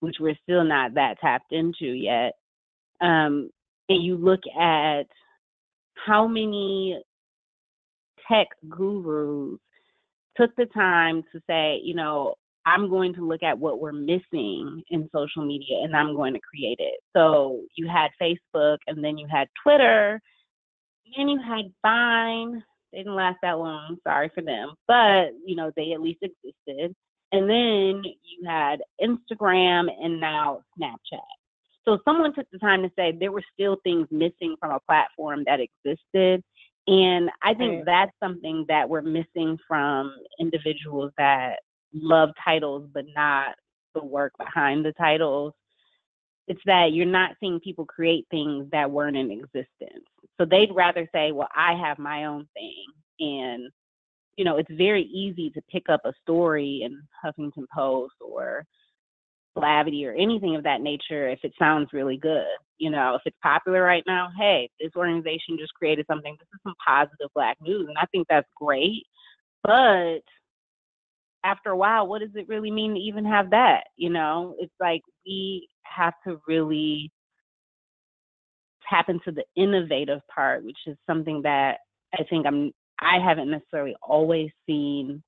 which 0.00 0.16
we're 0.20 0.38
still 0.42 0.64
not 0.64 0.94
that 0.94 1.20
tapped 1.20 1.52
into 1.52 1.86
yet, 1.86 2.32
um, 3.00 3.50
and 3.88 4.02
you 4.02 4.16
look 4.16 4.40
at 4.58 5.04
how 6.06 6.26
many 6.26 7.00
tech 8.28 8.48
gurus 8.68 9.58
took 10.36 10.54
the 10.56 10.66
time 10.66 11.22
to 11.32 11.40
say, 11.48 11.80
you 11.82 11.94
know, 11.94 12.34
I'm 12.64 12.88
going 12.88 13.14
to 13.14 13.26
look 13.26 13.42
at 13.42 13.58
what 13.58 13.80
we're 13.80 13.92
missing 13.92 14.82
in 14.90 15.08
social 15.14 15.44
media 15.44 15.78
and 15.82 15.96
I'm 15.96 16.14
going 16.14 16.32
to 16.34 16.40
create 16.40 16.78
it. 16.78 17.00
So 17.14 17.60
you 17.76 17.88
had 17.88 18.10
Facebook 18.20 18.78
and 18.86 19.02
then 19.02 19.18
you 19.18 19.26
had 19.28 19.48
Twitter 19.62 20.20
and 21.16 21.30
you 21.30 21.40
had 21.40 21.72
Vine. 21.82 22.62
They 22.92 22.98
didn't 22.98 23.16
last 23.16 23.38
that 23.42 23.58
long, 23.58 23.96
sorry 24.04 24.30
for 24.34 24.42
them, 24.42 24.74
but 24.86 25.30
you 25.44 25.56
know, 25.56 25.72
they 25.76 25.92
at 25.92 26.00
least 26.00 26.22
existed. 26.22 26.94
And 27.32 27.48
then 27.48 28.02
you 28.04 28.46
had 28.46 28.82
Instagram 29.00 29.88
and 30.00 30.20
now 30.20 30.60
Snapchat. 30.78 31.20
So 31.84 31.98
someone 32.04 32.34
took 32.34 32.46
the 32.52 32.58
time 32.58 32.82
to 32.82 32.90
say 32.94 33.12
there 33.12 33.32
were 33.32 33.42
still 33.52 33.78
things 33.82 34.06
missing 34.10 34.54
from 34.60 34.70
a 34.70 34.80
platform 34.80 35.42
that 35.46 35.58
existed 35.58 36.44
and 36.86 37.30
I 37.42 37.54
think 37.54 37.84
that's 37.84 38.12
something 38.22 38.64
that 38.68 38.88
we're 38.88 39.02
missing 39.02 39.58
from 39.68 40.16
individuals 40.40 41.12
that 41.16 41.60
love 41.94 42.30
titles 42.44 42.88
but 42.92 43.04
not 43.14 43.54
the 43.94 44.04
work 44.04 44.32
behind 44.38 44.84
the 44.84 44.92
titles. 44.92 45.52
It's 46.48 46.60
that 46.66 46.92
you're 46.92 47.06
not 47.06 47.36
seeing 47.38 47.60
people 47.60 47.84
create 47.84 48.26
things 48.30 48.66
that 48.72 48.90
weren't 48.90 49.16
in 49.16 49.30
existence. 49.30 50.04
So 50.40 50.44
they'd 50.44 50.74
rather 50.74 51.08
say, 51.14 51.30
well, 51.30 51.48
I 51.54 51.74
have 51.74 51.98
my 51.98 52.24
own 52.24 52.48
thing. 52.54 52.84
And, 53.20 53.70
you 54.36 54.44
know, 54.44 54.56
it's 54.56 54.72
very 54.72 55.04
easy 55.04 55.50
to 55.50 55.62
pick 55.70 55.88
up 55.88 56.00
a 56.04 56.12
story 56.22 56.82
in 56.82 57.00
Huffington 57.24 57.66
Post 57.72 58.14
or 58.20 58.66
Blavity 59.56 60.06
or 60.06 60.12
anything 60.12 60.56
of 60.56 60.62
that 60.64 60.80
nature 60.80 61.28
if 61.28 61.40
it 61.42 61.52
sounds 61.58 61.92
really 61.92 62.16
good. 62.16 62.46
You 62.78 62.90
know, 62.90 63.14
if 63.14 63.22
it's 63.26 63.36
popular 63.42 63.82
right 63.82 64.02
now, 64.06 64.28
hey, 64.38 64.70
this 64.80 64.92
organization 64.96 65.58
just 65.58 65.74
created 65.74 66.06
something. 66.08 66.36
This 66.38 66.48
is 66.54 66.60
some 66.62 66.74
positive 66.84 67.28
black 67.34 67.58
news. 67.60 67.86
And 67.88 67.98
I 67.98 68.06
think 68.06 68.26
that's 68.28 68.48
great. 68.56 69.04
But 69.62 70.22
after 71.44 71.70
a 71.70 71.76
while, 71.76 72.06
what 72.06 72.20
does 72.20 72.34
it 72.34 72.48
really 72.48 72.70
mean 72.70 72.94
to 72.94 73.00
even 73.00 73.24
have 73.24 73.50
that? 73.50 73.84
You 73.96 74.10
know, 74.10 74.54
it's 74.58 74.74
like 74.80 75.02
we 75.26 75.68
have 75.84 76.14
to 76.26 76.40
really 76.46 77.10
tap 78.88 79.08
into 79.08 79.32
the 79.32 79.44
innovative 79.56 80.20
part, 80.32 80.64
which 80.64 80.78
is 80.86 80.96
something 81.06 81.42
that 81.42 81.78
I 82.18 82.24
think 82.24 82.46
I'm 82.46 82.72
I 83.00 83.18
haven't 83.18 83.50
necessarily 83.50 83.96
always 84.02 84.50
seen 84.66 85.22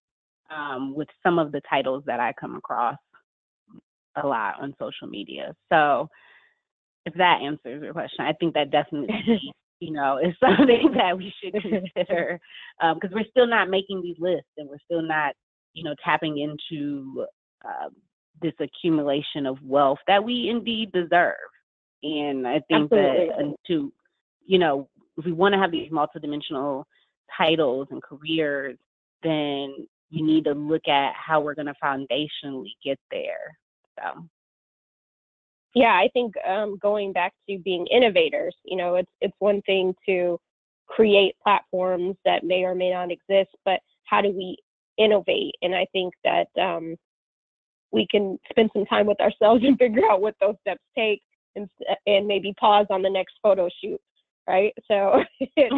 um, 0.55 0.95
with 0.95 1.09
some 1.23 1.39
of 1.39 1.51
the 1.51 1.61
titles 1.69 2.05
that 2.07 2.21
I 2.21 2.33
come 2.39 2.57
across 2.57 2.97
a 4.23 4.27
lot 4.27 4.55
on 4.61 4.75
social 4.79 5.09
media. 5.09 5.55
So 5.71 6.09
if 7.07 7.15
that 7.15 7.41
answers 7.43 7.83
your 7.83 7.93
question, 7.93 8.25
I 8.25 8.33
think 8.35 8.55
that 8.55 8.71
definitely, 8.71 9.41
you 9.81 9.93
know, 9.93 10.19
is 10.19 10.35
something 10.41 10.93
that 10.97 11.17
we 11.17 11.33
should 11.43 11.53
consider 11.63 12.41
because 12.81 13.11
um, 13.11 13.15
we're 13.15 13.25
still 13.31 13.47
not 13.47 13.71
making 13.71 14.03
these 14.03 14.17
lists 14.19 14.51
and 14.57 14.69
we're 14.69 14.79
still 14.85 15.03
not, 15.03 15.35
you 15.75 15.85
know, 15.85 15.95
tapping 16.05 16.39
into 16.39 17.27
uh, 17.65 17.89
this 18.43 18.55
accumulation 18.61 19.47
of 19.47 19.63
wealth 19.63 19.99
that 20.07 20.23
we 20.23 20.49
indeed 20.49 20.93
deserve. 20.93 21.35
And 22.03 22.47
I 22.47 22.61
think 22.69 22.93
Absolutely. 22.93 23.29
that 23.29 23.55
to, 23.69 23.93
you 24.47 24.59
know, 24.59 24.89
if 25.17 25.25
we 25.25 25.33
want 25.33 25.55
to 25.55 25.59
have 25.59 25.71
these 25.71 25.91
multidimensional 25.91 26.85
titles 27.37 27.89
and 27.91 28.03
careers, 28.03 28.77
then 29.23 29.87
you 30.11 30.25
need 30.25 30.45
to 30.45 30.53
look 30.53 30.87
at 30.87 31.13
how 31.15 31.41
we're 31.41 31.55
going 31.55 31.67
to 31.67 31.75
foundationally 31.83 32.73
get 32.85 32.99
there 33.11 33.57
so 33.99 34.25
yeah, 35.75 35.93
I 35.93 36.09
think 36.13 36.35
um, 36.47 36.79
going 36.81 37.13
back 37.13 37.33
to 37.49 37.59
being 37.59 37.87
innovators, 37.89 38.55
you 38.65 38.77
know, 38.77 38.95
it's 38.95 39.11
it's 39.21 39.35
one 39.41 39.61
thing 39.63 39.95
to 40.07 40.39
create 40.87 41.35
platforms 41.43 42.17
that 42.25 42.45
may 42.45 42.63
or 42.63 42.75
may 42.75 42.91
not 42.91 43.11
exist, 43.11 43.51
but 43.65 43.81
how 44.05 44.21
do 44.21 44.31
we 44.31 44.57
innovate? 44.99 45.55
And 45.63 45.75
I 45.75 45.87
think 45.93 46.15
that 46.23 46.47
um, 46.61 46.97
we 47.91 48.07
can 48.09 48.39
spend 48.51 48.71
some 48.73 48.87
time 48.87 49.07
with 49.07 49.21
ourselves 49.21 49.65
and 49.67 49.79
figure 49.79 50.09
out 50.09 50.21
what 50.21 50.37
those 50.41 50.55
steps 50.61 50.83
take, 50.97 51.23
and 51.57 51.69
and 52.07 52.27
maybe 52.27 52.55
pause 52.59 52.87
on 52.91 53.03
the 53.03 53.11
next 53.11 53.35
photo 53.43 53.69
shoot, 53.83 54.01
right? 54.49 54.73
So 54.89 55.25
it 55.41 55.73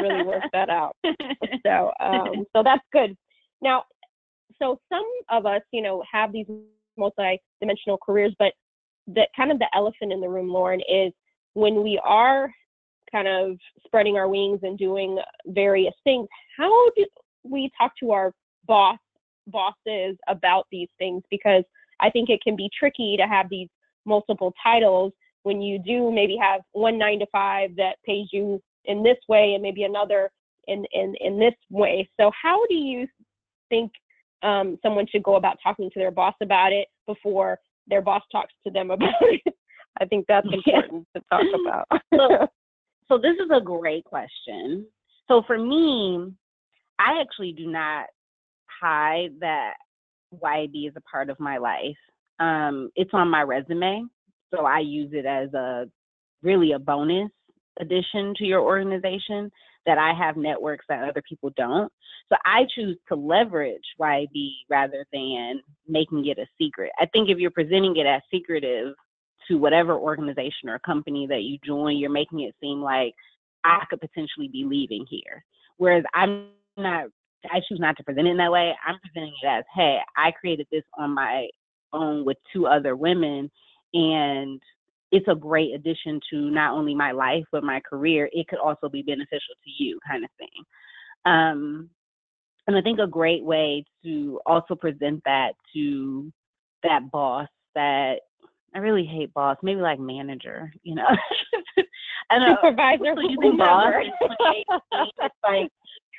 really 0.00 0.24
work 0.24 0.44
that 0.52 0.70
out. 0.70 0.94
So 1.66 1.92
um, 2.00 2.44
so 2.54 2.62
that's 2.62 2.84
good. 2.92 3.16
Now, 3.60 3.84
so 4.60 4.78
some 4.92 5.06
of 5.30 5.44
us, 5.46 5.62
you 5.72 5.82
know, 5.82 6.04
have 6.12 6.32
these 6.32 6.46
multi-dimensional 6.96 7.98
careers, 8.04 8.34
but 8.38 8.52
the 9.06 9.26
kind 9.36 9.52
of 9.52 9.58
the 9.58 9.68
elephant 9.74 10.12
in 10.12 10.20
the 10.20 10.28
room, 10.28 10.48
Lauren, 10.48 10.80
is 10.88 11.12
when 11.54 11.82
we 11.82 12.00
are 12.04 12.50
kind 13.10 13.28
of 13.28 13.56
spreading 13.86 14.16
our 14.16 14.28
wings 14.28 14.60
and 14.62 14.78
doing 14.78 15.18
various 15.46 15.94
things, 16.04 16.26
how 16.56 16.90
do 16.96 17.06
we 17.44 17.70
talk 17.78 17.92
to 18.00 18.12
our 18.12 18.32
boss 18.66 18.98
bosses 19.46 20.16
about 20.28 20.66
these 20.72 20.88
things? 20.98 21.22
Because 21.30 21.64
I 22.00 22.10
think 22.10 22.30
it 22.30 22.40
can 22.42 22.56
be 22.56 22.70
tricky 22.76 23.16
to 23.18 23.26
have 23.26 23.48
these 23.48 23.68
multiple 24.04 24.52
titles 24.62 25.12
when 25.44 25.60
you 25.62 25.78
do 25.78 26.10
maybe 26.10 26.36
have 26.40 26.62
one 26.72 26.98
nine 26.98 27.18
to 27.20 27.26
five 27.30 27.76
that 27.76 27.96
pays 28.04 28.28
you 28.32 28.60
in 28.86 29.02
this 29.02 29.18
way 29.28 29.52
and 29.54 29.62
maybe 29.62 29.84
another 29.84 30.30
in 30.66 30.84
in 30.92 31.14
in 31.20 31.38
this 31.38 31.54
way. 31.70 32.08
So 32.18 32.30
how 32.40 32.64
do 32.66 32.74
you 32.74 33.06
think 33.68 33.92
um, 34.44 34.78
someone 34.82 35.06
should 35.10 35.22
go 35.22 35.36
about 35.36 35.56
talking 35.62 35.90
to 35.90 35.98
their 35.98 36.10
boss 36.10 36.34
about 36.42 36.72
it 36.72 36.88
before 37.06 37.58
their 37.88 38.02
boss 38.02 38.22
talks 38.30 38.52
to 38.64 38.70
them 38.70 38.90
about 38.92 39.10
it. 39.22 39.54
I 40.00 40.04
think 40.04 40.26
that's 40.28 40.46
important 40.52 41.06
to 41.16 41.22
talk 41.30 41.44
about. 41.60 42.02
so, 42.14 42.46
so 43.08 43.18
this 43.18 43.34
is 43.34 43.50
a 43.54 43.60
great 43.60 44.04
question. 44.04 44.86
So 45.28 45.42
for 45.46 45.58
me, 45.58 46.32
I 46.98 47.20
actually 47.20 47.52
do 47.52 47.66
not 47.66 48.06
hide 48.66 49.30
that 49.40 49.74
YAB 50.42 50.88
is 50.88 50.94
a 50.96 51.00
part 51.02 51.30
of 51.30 51.38
my 51.40 51.58
life. 51.58 51.96
Um, 52.40 52.90
it's 52.96 53.12
on 53.14 53.28
my 53.28 53.42
resume, 53.42 54.04
so 54.52 54.64
I 54.64 54.80
use 54.80 55.10
it 55.12 55.26
as 55.26 55.52
a 55.54 55.88
really 56.42 56.72
a 56.72 56.78
bonus 56.78 57.30
addition 57.80 58.34
to 58.36 58.44
your 58.44 58.60
organization 58.60 59.50
that 59.86 59.98
I 59.98 60.12
have 60.14 60.36
networks 60.36 60.84
that 60.88 61.08
other 61.08 61.22
people 61.28 61.50
don't. 61.56 61.92
So 62.28 62.36
I 62.44 62.66
choose 62.74 62.96
to 63.08 63.14
leverage 63.14 63.84
YAB 64.00 64.50
rather 64.70 65.04
than 65.12 65.60
making 65.86 66.26
it 66.26 66.38
a 66.38 66.46
secret. 66.58 66.90
I 66.98 67.06
think 67.06 67.28
if 67.28 67.38
you're 67.38 67.50
presenting 67.50 67.96
it 67.96 68.06
as 68.06 68.22
secretive 68.30 68.94
to 69.48 69.58
whatever 69.58 69.94
organization 69.98 70.68
or 70.68 70.78
company 70.78 71.26
that 71.26 71.42
you 71.42 71.58
join, 71.64 71.98
you're 71.98 72.10
making 72.10 72.40
it 72.40 72.54
seem 72.60 72.80
like 72.80 73.14
I 73.62 73.84
could 73.90 74.00
potentially 74.00 74.48
be 74.48 74.64
leaving 74.64 75.06
here. 75.08 75.44
Whereas 75.76 76.04
I'm 76.14 76.48
not, 76.76 77.06
I 77.50 77.60
choose 77.68 77.80
not 77.80 77.96
to 77.98 78.04
present 78.04 78.26
it 78.26 78.30
in 78.30 78.36
that 78.38 78.52
way. 78.52 78.74
I'm 78.86 78.98
presenting 79.00 79.34
it 79.42 79.46
as, 79.46 79.64
hey, 79.74 79.98
I 80.16 80.30
created 80.30 80.66
this 80.72 80.84
on 80.96 81.14
my 81.14 81.48
own 81.92 82.24
with 82.24 82.38
two 82.52 82.66
other 82.66 82.96
women 82.96 83.50
and 83.92 84.60
it's 85.14 85.28
a 85.28 85.34
great 85.34 85.72
addition 85.76 86.18
to 86.28 86.50
not 86.50 86.72
only 86.72 86.92
my 86.92 87.12
life 87.12 87.44
but 87.52 87.62
my 87.62 87.80
career. 87.88 88.28
It 88.32 88.48
could 88.48 88.58
also 88.58 88.88
be 88.88 89.02
beneficial 89.02 89.54
to 89.62 89.84
you, 89.84 90.00
kind 90.06 90.24
of 90.24 90.30
thing. 90.38 90.64
Um, 91.24 91.88
and 92.66 92.76
I 92.76 92.80
think 92.80 92.98
a 92.98 93.06
great 93.06 93.44
way 93.44 93.84
to 94.02 94.40
also 94.44 94.74
present 94.74 95.22
that 95.24 95.52
to 95.72 96.32
that 96.82 97.12
boss 97.12 97.48
that 97.76 98.16
I 98.74 98.78
really 98.78 99.04
hate 99.04 99.32
boss, 99.32 99.56
maybe 99.62 99.80
like 99.80 100.00
manager, 100.00 100.72
you 100.82 100.96
know. 100.96 101.06
I 102.30 102.38
know 102.38 102.56
supervisor 102.60 103.14
using 103.22 103.56
boss. 103.56 103.94
it's 105.22 105.34
like 105.44 105.70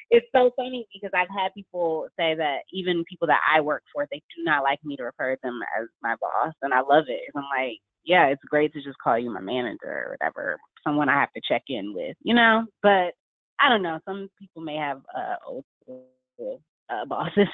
it's 0.09 0.27
so 0.33 0.51
funny 0.55 0.87
because 0.93 1.11
I've 1.13 1.35
had 1.35 1.53
people 1.53 2.07
say 2.17 2.33
that 2.35 2.59
even 2.71 3.03
people 3.09 3.27
that 3.27 3.41
I 3.53 3.59
work 3.59 3.83
for, 3.91 4.07
they 4.09 4.21
do 4.37 4.43
not 4.43 4.63
like 4.63 4.79
me 4.85 4.95
to 4.95 5.03
refer 5.03 5.35
to 5.35 5.39
them 5.43 5.59
as 5.77 5.87
my 6.01 6.15
boss, 6.21 6.53
and 6.61 6.73
I 6.73 6.79
love 6.79 7.05
it. 7.09 7.21
I'm 7.35 7.43
like, 7.43 7.79
yeah, 8.05 8.27
it's 8.27 8.43
great 8.49 8.73
to 8.73 8.81
just 8.81 8.97
call 8.99 9.17
you 9.17 9.31
my 9.31 9.41
manager 9.41 9.79
or 9.85 10.17
whatever, 10.19 10.59
someone 10.83 11.09
I 11.09 11.19
have 11.19 11.31
to 11.33 11.41
check 11.47 11.63
in 11.67 11.93
with, 11.93 12.15
you 12.21 12.33
know. 12.33 12.65
But 12.81 13.13
I 13.59 13.69
don't 13.69 13.81
know. 13.81 13.99
Some 14.05 14.29
people 14.39 14.61
may 14.61 14.75
have 14.75 15.01
uh, 15.15 15.35
old 15.47 15.65
school 15.81 16.61
uh, 16.89 17.05
bosses, 17.07 17.47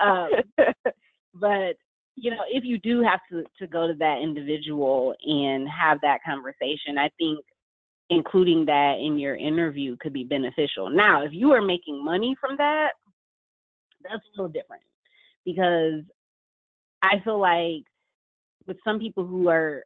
um, 0.00 0.28
but 1.34 1.76
you 2.16 2.30
know, 2.30 2.42
if 2.50 2.64
you 2.64 2.78
do 2.78 3.02
have 3.02 3.20
to 3.30 3.44
to 3.58 3.66
go 3.66 3.86
to 3.86 3.94
that 3.94 4.20
individual 4.22 5.14
and 5.24 5.68
have 5.68 5.98
that 6.02 6.20
conversation, 6.24 6.98
I 6.98 7.10
think 7.18 7.40
including 8.10 8.66
that 8.66 8.96
in 9.00 9.18
your 9.18 9.36
interview 9.36 9.96
could 10.00 10.12
be 10.12 10.24
beneficial. 10.24 10.90
Now, 10.90 11.22
if 11.24 11.32
you 11.32 11.52
are 11.52 11.62
making 11.62 12.04
money 12.04 12.36
from 12.40 12.56
that, 12.56 12.90
that's 14.02 14.22
a 14.24 14.36
little 14.36 14.52
different 14.52 14.82
because 15.44 16.02
I 17.02 17.20
feel 17.24 17.38
like 17.38 17.84
with 18.70 18.78
some 18.84 19.00
people 19.00 19.26
who 19.26 19.48
are 19.48 19.82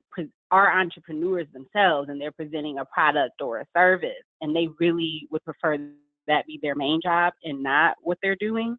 are 0.51 0.79
entrepreneurs 0.79 1.47
themselves 1.55 2.11
and 2.11 2.21
they're 2.21 2.31
presenting 2.31 2.79
a 2.79 2.85
product 2.85 3.41
or 3.41 3.61
a 3.61 3.67
service 3.75 4.11
and 4.43 4.55
they 4.55 4.69
really 4.79 5.27
would 5.31 5.43
prefer 5.43 5.79
that 6.27 6.47
be 6.47 6.59
their 6.63 6.75
main 6.75 7.01
job 7.03 7.33
and 7.45 7.63
not 7.63 7.97
what 8.03 8.19
they're 8.23 8.37
doing. 8.37 8.77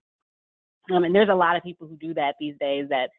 Um, 0.93 1.05
and 1.05 1.15
there's 1.15 1.29
a 1.29 1.35
lot 1.35 1.57
of 1.57 1.63
people 1.63 1.87
who 1.87 1.97
do 1.97 2.13
that 2.13 2.35
these 2.39 2.53
days 2.59 2.85
that 2.89 3.09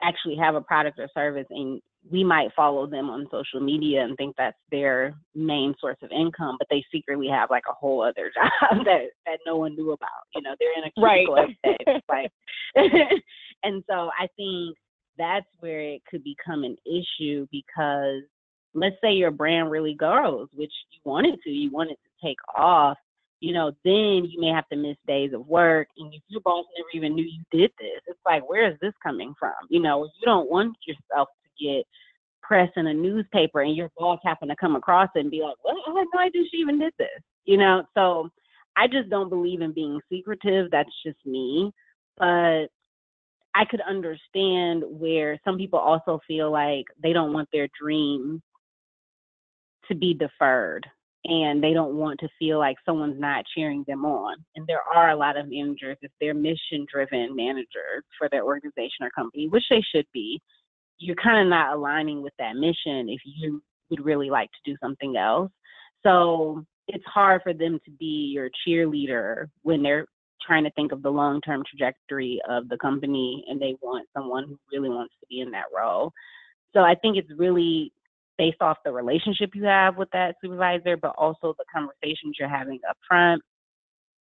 actually 0.00 0.36
have 0.36 0.54
a 0.54 0.60
product 0.60 1.00
or 1.00 1.08
service 1.12 1.46
and 1.50 1.82
we 2.08 2.22
might 2.22 2.50
follow 2.54 2.86
them 2.86 3.10
on 3.10 3.26
social 3.30 3.60
media 3.60 4.04
and 4.04 4.16
think 4.16 4.36
that's 4.38 4.56
their 4.70 5.14
main 5.34 5.74
source 5.80 5.98
of 6.02 6.10
income, 6.12 6.56
but 6.58 6.68
they 6.70 6.84
secretly 6.92 7.28
have 7.28 7.50
like 7.50 7.64
a 7.68 7.74
whole 7.74 8.02
other 8.02 8.30
job 8.34 8.84
that 8.84 9.06
that 9.26 9.38
no 9.44 9.56
one 9.56 9.74
knew 9.74 9.90
about. 9.90 10.08
You 10.34 10.42
know, 10.42 10.54
they're 10.58 10.76
in 10.76 10.84
a 10.84 10.92
cubicle 10.92 11.34
right. 11.34 11.56
every 11.64 11.78
day. 11.84 12.02
like, 12.08 12.30
and 13.64 13.82
so 13.88 14.10
I 14.18 14.26
think 14.36 14.76
that's 15.18 15.46
where 15.60 15.80
it 15.80 16.02
could 16.10 16.24
become 16.24 16.64
an 16.64 16.76
issue 16.86 17.46
because 17.50 18.22
let's 18.74 18.96
say 19.02 19.12
your 19.12 19.30
brand 19.30 19.70
really 19.70 19.94
grows, 19.94 20.48
which 20.54 20.72
you 20.90 21.00
want 21.04 21.26
it 21.26 21.38
to, 21.44 21.50
you 21.50 21.70
want 21.70 21.90
it 21.90 21.98
to 22.04 22.26
take 22.26 22.38
off, 22.56 22.96
you 23.40 23.52
know, 23.52 23.72
then 23.84 24.24
you 24.24 24.40
may 24.40 24.48
have 24.48 24.68
to 24.68 24.76
miss 24.76 24.96
days 25.06 25.32
of 25.32 25.46
work. 25.46 25.88
And 25.98 26.12
if 26.14 26.22
your 26.28 26.40
boss 26.42 26.64
never 26.78 26.88
even 26.94 27.14
knew 27.14 27.24
you 27.24 27.42
did 27.50 27.70
this, 27.78 28.00
it's 28.06 28.20
like, 28.24 28.48
where 28.48 28.70
is 28.70 28.78
this 28.80 28.94
coming 29.02 29.34
from? 29.38 29.52
You 29.68 29.82
know, 29.82 30.04
you 30.04 30.24
don't 30.24 30.50
want 30.50 30.76
yourself 30.86 31.28
to 31.42 31.64
get 31.64 31.84
press 32.42 32.70
in 32.76 32.86
a 32.86 32.94
newspaper 32.94 33.62
and 33.62 33.76
your 33.76 33.90
boss 33.96 34.20
happen 34.24 34.48
to 34.48 34.56
come 34.56 34.76
across 34.76 35.08
it 35.14 35.20
and 35.20 35.30
be 35.30 35.42
like, 35.42 35.56
well, 35.64 35.76
I 35.86 35.98
had 35.98 36.06
no 36.14 36.20
idea 36.20 36.42
she 36.50 36.58
even 36.58 36.78
did 36.78 36.92
this. 36.98 37.08
You 37.44 37.56
know, 37.56 37.82
so 37.94 38.30
I 38.76 38.86
just 38.86 39.10
don't 39.10 39.28
believe 39.28 39.60
in 39.60 39.72
being 39.72 40.00
secretive. 40.10 40.70
That's 40.70 40.90
just 41.04 41.18
me. 41.26 41.72
But 42.18 42.66
I 43.54 43.64
could 43.64 43.80
understand 43.82 44.82
where 44.86 45.38
some 45.44 45.58
people 45.58 45.78
also 45.78 46.20
feel 46.26 46.50
like 46.50 46.86
they 47.02 47.12
don't 47.12 47.32
want 47.32 47.48
their 47.52 47.68
dreams 47.80 48.40
to 49.88 49.94
be 49.94 50.14
deferred 50.14 50.86
and 51.24 51.62
they 51.62 51.72
don't 51.72 51.94
want 51.94 52.18
to 52.20 52.28
feel 52.38 52.58
like 52.58 52.76
someone's 52.84 53.20
not 53.20 53.44
cheering 53.54 53.84
them 53.86 54.04
on. 54.04 54.36
And 54.56 54.66
there 54.66 54.82
are 54.94 55.10
a 55.10 55.16
lot 55.16 55.36
of 55.36 55.48
managers, 55.48 55.96
if 56.02 56.10
they're 56.20 56.34
mission 56.34 56.86
driven 56.90 57.36
managers 57.36 58.04
for 58.18 58.28
their 58.28 58.44
organization 58.44 59.02
or 59.02 59.10
company, 59.10 59.48
which 59.48 59.64
they 59.70 59.82
should 59.94 60.06
be, 60.12 60.40
you're 60.98 61.16
kind 61.16 61.40
of 61.40 61.48
not 61.48 61.74
aligning 61.74 62.22
with 62.22 62.32
that 62.38 62.56
mission 62.56 63.08
if 63.08 63.20
you 63.24 63.62
would 63.90 64.04
really 64.04 64.30
like 64.30 64.50
to 64.50 64.70
do 64.70 64.76
something 64.82 65.16
else. 65.16 65.50
So 66.04 66.64
it's 66.88 67.04
hard 67.06 67.42
for 67.42 67.52
them 67.52 67.78
to 67.84 67.90
be 67.92 68.32
your 68.34 68.50
cheerleader 68.66 69.46
when 69.62 69.82
they're 69.82 70.06
trying 70.46 70.64
to 70.64 70.70
think 70.72 70.92
of 70.92 71.02
the 71.02 71.10
long 71.10 71.40
term 71.40 71.62
trajectory 71.68 72.40
of 72.48 72.68
the 72.68 72.78
company 72.78 73.44
and 73.48 73.60
they 73.60 73.76
want 73.80 74.08
someone 74.16 74.44
who 74.48 74.58
really 74.72 74.88
wants 74.88 75.14
to 75.20 75.26
be 75.28 75.40
in 75.40 75.50
that 75.52 75.66
role. 75.74 76.12
So 76.74 76.80
I 76.80 76.94
think 76.94 77.16
it's 77.16 77.30
really 77.36 77.92
based 78.38 78.60
off 78.60 78.78
the 78.84 78.92
relationship 78.92 79.50
you 79.54 79.64
have 79.64 79.96
with 79.96 80.08
that 80.12 80.36
supervisor, 80.42 80.96
but 80.96 81.14
also 81.18 81.54
the 81.58 81.64
conversations 81.72 82.36
you're 82.38 82.48
having 82.48 82.80
up 82.88 82.96
front. 83.06 83.42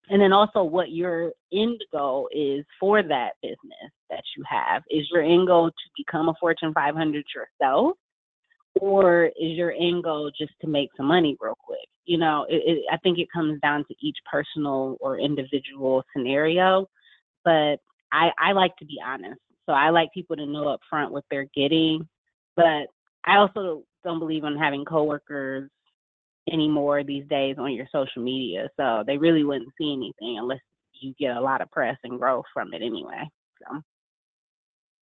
And 0.10 0.22
then 0.22 0.34
also 0.34 0.64
what 0.64 0.92
your 0.92 1.32
end 1.54 1.80
goal 1.92 2.28
is 2.32 2.66
for 2.80 3.02
that 3.04 3.34
business 3.42 3.92
that 4.10 4.24
you 4.36 4.44
have. 4.50 4.84
Is 4.90 5.08
your 5.12 5.22
end 5.22 5.48
goal 5.48 5.70
to 5.70 5.90
become 5.96 6.28
a 6.28 6.34
Fortune 6.40 6.74
500 6.74 7.24
yourself? 7.34 7.98
Or 8.80 9.26
is 9.26 9.58
your 9.58 9.72
end 9.72 10.04
goal 10.04 10.32
just 10.38 10.54
to 10.62 10.68
make 10.68 10.90
some 10.96 11.08
money 11.08 11.36
real 11.40 11.58
quick? 11.64 11.80
You 12.06 12.18
know, 12.18 12.46
it, 12.50 12.62
it, 12.66 12.84
I 12.92 12.98
think 12.98 13.20
it 13.20 13.28
comes 13.34 13.60
down 13.62 13.86
to 13.88 13.96
each 14.02 14.18
personal 14.32 14.98
or 15.00 15.20
individual 15.20 16.04
scenario. 16.16 16.88
But 17.44 17.78
I, 18.12 18.30
I 18.40 18.52
like 18.54 18.76
to 18.78 18.86
be 18.86 19.00
honest. 19.06 19.40
So 19.66 19.74
I 19.74 19.90
like 19.90 20.10
people 20.14 20.36
to 20.36 20.46
know 20.46 20.70
up 20.70 20.80
front 20.90 21.12
what 21.12 21.26
they're 21.30 21.50
getting. 21.56 22.08
But 22.56 22.88
I 23.26 23.38
also 23.38 23.84
don't 24.04 24.20
believe 24.20 24.44
in 24.44 24.58
having 24.58 24.86
coworkers 24.86 25.70
anymore 26.52 27.04
these 27.04 27.28
days 27.30 27.56
on 27.60 27.74
your 27.74 27.88
social 27.92 28.24
media. 28.24 28.70
So 28.78 29.04
they 29.06 29.18
really 29.18 29.44
wouldn't 29.44 29.72
see 29.78 29.94
anything 29.94 30.38
unless 30.40 30.60
you 30.94 31.14
get 31.20 31.38
a 31.38 31.42
lot 31.42 31.62
of 31.62 31.72
press 31.72 31.98
and 32.04 32.20
growth 32.20 32.46
from 32.54 32.74
it 32.74 32.82
anyway. 32.82 33.30
So 33.60 33.82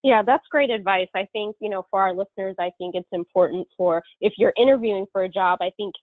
yeah, 0.08 0.22
that's 0.22 0.46
great 0.50 0.70
advice. 0.70 1.08
I 1.14 1.28
think, 1.34 1.54
you 1.60 1.68
know, 1.68 1.84
for 1.90 2.00
our 2.00 2.14
listeners, 2.14 2.56
I 2.58 2.70
think 2.78 2.94
it's 2.94 3.08
important 3.12 3.68
for 3.76 4.02
if 4.22 4.32
you're 4.38 4.54
interviewing 4.56 5.04
for 5.12 5.24
a 5.24 5.28
job, 5.28 5.58
I 5.60 5.70
think 5.76 5.94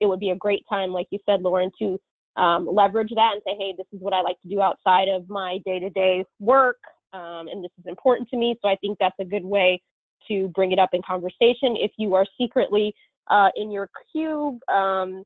it 0.00 0.06
would 0.06 0.18
be 0.18 0.30
a 0.30 0.34
great 0.36 0.64
time, 0.66 0.92
like 0.92 1.08
you 1.10 1.18
said, 1.26 1.42
Lauren, 1.42 1.70
to 1.78 2.00
um, 2.40 2.66
leverage 2.66 3.10
that 3.14 3.32
and 3.34 3.42
say, 3.46 3.54
hey, 3.58 3.74
this 3.76 3.86
is 3.92 4.00
what 4.00 4.14
I 4.14 4.22
like 4.22 4.40
to 4.40 4.48
do 4.48 4.62
outside 4.62 5.08
of 5.08 5.28
my 5.28 5.58
day 5.66 5.78
to 5.78 5.90
day 5.90 6.24
work. 6.38 6.78
Um, 7.12 7.48
and 7.48 7.62
this 7.62 7.70
is 7.78 7.84
important 7.84 8.30
to 8.30 8.38
me. 8.38 8.58
So 8.62 8.68
I 8.70 8.76
think 8.76 8.96
that's 8.98 9.16
a 9.20 9.26
good 9.26 9.44
way 9.44 9.82
to 10.28 10.48
bring 10.48 10.72
it 10.72 10.78
up 10.78 10.90
in 10.94 11.02
conversation. 11.02 11.76
If 11.76 11.90
you 11.98 12.14
are 12.14 12.24
secretly 12.40 12.94
uh, 13.28 13.50
in 13.56 13.70
your 13.70 13.90
cube, 14.10 14.58
um, 14.72 15.22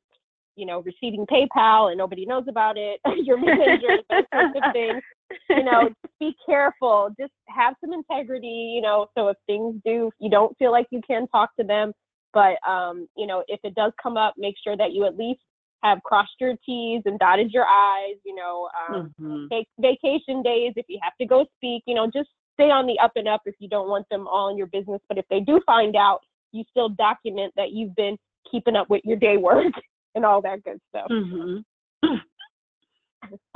you 0.55 0.65
know, 0.65 0.81
receiving 0.81 1.25
PayPal 1.25 1.89
and 1.89 1.97
nobody 1.97 2.25
knows 2.25 2.45
about 2.47 2.77
it, 2.77 2.99
your 3.23 3.37
manager, 3.37 3.97
those 4.09 4.23
sorts 4.33 4.57
of 4.63 4.63
things. 4.73 5.01
You 5.49 5.63
know, 5.63 5.89
just 5.89 6.19
be 6.19 6.35
careful. 6.45 7.09
Just 7.19 7.33
have 7.49 7.75
some 7.81 7.93
integrity. 7.93 8.73
You 8.75 8.81
know, 8.81 9.07
so 9.17 9.29
if 9.29 9.37
things 9.47 9.81
do, 9.85 10.11
you 10.19 10.29
don't 10.29 10.57
feel 10.57 10.71
like 10.71 10.87
you 10.91 11.01
can 11.05 11.27
talk 11.27 11.55
to 11.59 11.65
them, 11.65 11.93
but 12.33 12.57
um, 12.67 13.07
you 13.17 13.27
know, 13.27 13.43
if 13.47 13.59
it 13.63 13.75
does 13.75 13.91
come 14.01 14.17
up, 14.17 14.35
make 14.37 14.55
sure 14.63 14.77
that 14.77 14.93
you 14.93 15.05
at 15.05 15.17
least 15.17 15.41
have 15.83 16.01
crossed 16.03 16.33
your 16.39 16.55
T's 16.65 17.01
and 17.05 17.19
dotted 17.19 17.51
your 17.51 17.65
I's. 17.65 18.17
You 18.25 18.35
know, 18.35 18.69
um, 18.89 19.13
mm-hmm. 19.21 19.45
take 19.51 19.67
vacation 19.79 20.41
days 20.43 20.73
if 20.75 20.85
you 20.87 20.99
have 21.01 21.13
to 21.19 21.25
go 21.25 21.45
speak. 21.57 21.83
You 21.85 21.95
know, 21.95 22.05
just 22.05 22.29
stay 22.53 22.71
on 22.71 22.87
the 22.87 22.97
up 22.99 23.11
and 23.15 23.27
up 23.27 23.41
if 23.45 23.55
you 23.59 23.67
don't 23.67 23.89
want 23.89 24.07
them 24.09 24.27
all 24.27 24.49
in 24.49 24.57
your 24.57 24.67
business. 24.67 25.01
But 25.07 25.17
if 25.17 25.25
they 25.29 25.39
do 25.39 25.59
find 25.65 25.95
out, 25.95 26.21
you 26.51 26.63
still 26.69 26.89
document 26.89 27.53
that 27.57 27.71
you've 27.71 27.95
been 27.95 28.17
keeping 28.49 28.75
up 28.75 28.89
with 28.89 29.01
your 29.03 29.17
day 29.17 29.37
work 29.37 29.73
and 30.15 30.25
all 30.25 30.41
that 30.41 30.63
good 30.63 30.79
stuff. 30.89 31.07
Mm-hmm. 31.11 31.57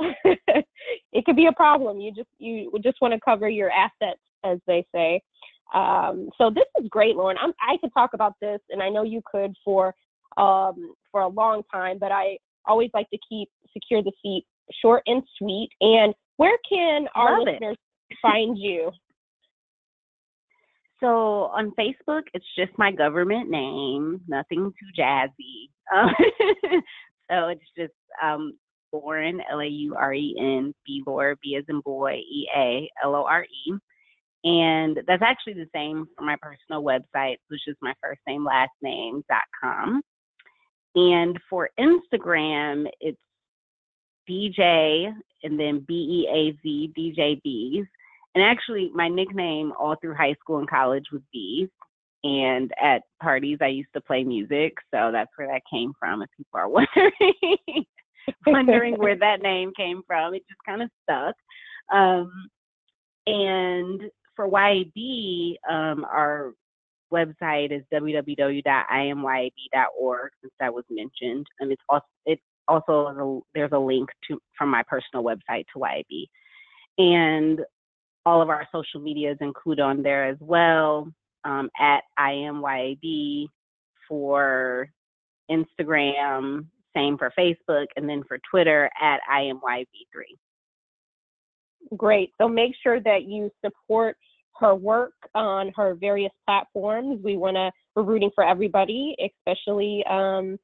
it 1.12 1.24
could 1.24 1.36
be 1.36 1.46
a 1.46 1.52
problem. 1.52 2.00
You 2.00 2.12
just 2.12 2.28
you 2.38 2.70
just 2.82 3.00
want 3.00 3.14
to 3.14 3.20
cover 3.20 3.48
your 3.48 3.70
assets, 3.70 4.20
as 4.44 4.58
they 4.66 4.84
say. 4.94 5.22
Um, 5.74 6.30
so 6.36 6.50
this 6.50 6.64
is 6.80 6.88
great, 6.88 7.16
Lauren. 7.16 7.36
I'm, 7.40 7.52
I 7.60 7.76
could 7.78 7.92
talk 7.94 8.10
about 8.14 8.34
this, 8.40 8.60
and 8.70 8.82
I 8.82 8.88
know 8.88 9.02
you 9.02 9.22
could 9.30 9.54
for 9.64 9.94
um, 10.36 10.94
for 11.10 11.22
a 11.22 11.28
long 11.28 11.62
time, 11.72 11.98
but 11.98 12.12
I 12.12 12.38
always 12.66 12.90
like 12.94 13.08
to 13.10 13.18
keep 13.28 13.48
secure 13.72 14.02
the 14.02 14.12
seat 14.22 14.44
short 14.82 15.02
and 15.06 15.22
sweet. 15.38 15.70
And 15.80 16.14
where 16.36 16.56
can 16.68 17.06
our 17.14 17.38
Love 17.38 17.48
listeners 17.48 17.76
find 18.22 18.58
you? 18.58 18.90
So 21.00 21.50
on 21.54 21.72
Facebook, 21.78 22.22
it's 22.34 22.44
just 22.56 22.72
my 22.76 22.92
government 22.92 23.48
name, 23.48 24.20
nothing 24.28 24.72
too 24.78 25.02
jazzy. 25.02 25.70
Um, 25.94 26.14
so 27.30 27.48
it's 27.48 27.64
just 27.76 27.94
um, 28.22 28.52
Lauren, 28.92 29.40
L 29.50 29.60
A 29.60 29.66
U 29.66 29.94
R 29.96 30.12
E 30.12 30.36
N, 30.38 30.74
Bealore, 30.88 31.36
B 31.42 31.56
as 31.56 31.64
in 31.68 31.80
boy, 31.80 32.14
E 32.14 32.48
A 32.56 32.90
L 33.02 33.14
O 33.14 33.24
R 33.24 33.44
E. 33.44 33.72
And 34.42 34.98
that's 35.06 35.22
actually 35.22 35.54
the 35.54 35.68
same 35.74 36.06
for 36.16 36.24
my 36.24 36.36
personal 36.40 36.82
website, 36.82 37.36
which 37.48 37.60
is 37.66 37.76
my 37.82 37.94
first 38.02 38.20
name, 38.26 38.44
last 38.44 38.70
name, 38.82 39.22
dot 39.28 39.42
com. 39.62 40.02
And 40.94 41.38
for 41.48 41.70
Instagram, 41.78 42.86
it's 43.00 43.20
DJ 44.28 45.12
and 45.42 45.58
then 45.58 45.84
B 45.86 45.94
E 45.94 46.28
A 46.28 46.62
Z, 46.62 46.92
DJ 46.96 47.40
Beaz. 47.46 47.86
And 48.34 48.44
actually, 48.44 48.90
my 48.94 49.08
nickname 49.08 49.72
all 49.78 49.96
through 50.00 50.14
high 50.14 50.34
school 50.40 50.58
and 50.58 50.70
college 50.70 51.06
was 51.12 51.22
Beaz. 51.34 51.68
And 52.22 52.70
at 52.80 53.02
parties, 53.20 53.58
I 53.60 53.68
used 53.68 53.88
to 53.94 54.00
play 54.00 54.24
music. 54.24 54.74
So 54.92 55.10
that's 55.10 55.30
where 55.36 55.48
that 55.48 55.62
came 55.70 55.92
from, 55.98 56.22
if 56.22 56.28
people 56.36 56.60
are 56.60 56.68
wondering. 56.68 57.86
wondering 58.46 58.98
where 58.98 59.16
that 59.16 59.42
name 59.42 59.72
came 59.76 60.02
from. 60.06 60.34
It 60.34 60.44
just 60.48 60.60
kind 60.66 60.82
of 60.82 60.90
stuck. 61.02 61.34
Um, 61.92 62.30
and 63.26 64.02
for 64.36 64.48
YAB, 64.48 65.56
um, 65.68 66.04
our 66.04 66.52
website 67.12 67.72
is 67.72 67.82
www.imyab.org, 67.92 68.62
since 70.40 70.52
that 70.60 70.72
was 70.72 70.84
mentioned. 70.90 71.46
And 71.58 71.72
it's 71.72 71.82
also, 71.88 72.06
it 72.26 72.38
also 72.68 73.42
there's 73.54 73.72
a 73.72 73.78
link 73.78 74.10
to 74.28 74.38
from 74.56 74.68
my 74.70 74.82
personal 74.86 75.24
website 75.24 75.64
to 75.72 75.78
YAB. 75.78 76.26
And 76.98 77.60
all 78.26 78.42
of 78.42 78.50
our 78.50 78.66
social 78.72 79.00
medias 79.00 79.38
include 79.40 79.80
on 79.80 80.02
there 80.02 80.28
as 80.28 80.36
well 80.40 81.08
um, 81.44 81.70
at 81.78 82.00
IMYAB 82.18 83.46
for 84.08 84.88
Instagram, 85.50 86.66
same 86.94 87.16
for 87.16 87.32
Facebook, 87.38 87.86
and 87.96 88.08
then 88.08 88.22
for 88.26 88.38
Twitter 88.50 88.90
at 89.00 89.20
IMYB3. 89.32 89.86
Great. 91.96 92.32
So 92.40 92.48
make 92.48 92.72
sure 92.82 93.00
that 93.00 93.24
you 93.24 93.50
support 93.64 94.16
her 94.58 94.74
work 94.74 95.14
on 95.34 95.72
her 95.76 95.94
various 95.94 96.32
platforms. 96.46 97.20
We 97.24 97.36
want 97.36 97.56
to, 97.56 97.70
we're 97.96 98.02
rooting 98.02 98.30
for 98.34 98.44
everybody, 98.44 99.16
especially 99.24 100.04
um, 100.08 100.58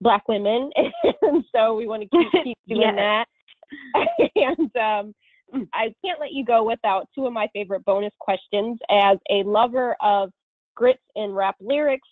Black 0.00 0.28
women. 0.28 0.70
and 1.22 1.44
so 1.54 1.74
we 1.74 1.86
want 1.86 2.02
to 2.02 2.08
keep, 2.08 2.44
keep 2.44 2.58
doing 2.68 2.80
yes. 2.82 2.94
that. 2.96 4.30
and 4.36 4.76
um. 4.76 5.14
I 5.74 5.94
can't 6.04 6.20
let 6.20 6.32
you 6.32 6.44
go 6.44 6.64
without 6.64 7.08
two 7.14 7.26
of 7.26 7.32
my 7.32 7.48
favorite 7.52 7.84
bonus 7.84 8.12
questions. 8.18 8.78
As 8.90 9.18
a 9.30 9.42
lover 9.44 9.96
of 10.00 10.30
grits 10.74 11.02
and 11.16 11.34
rap 11.34 11.56
lyrics, 11.60 12.08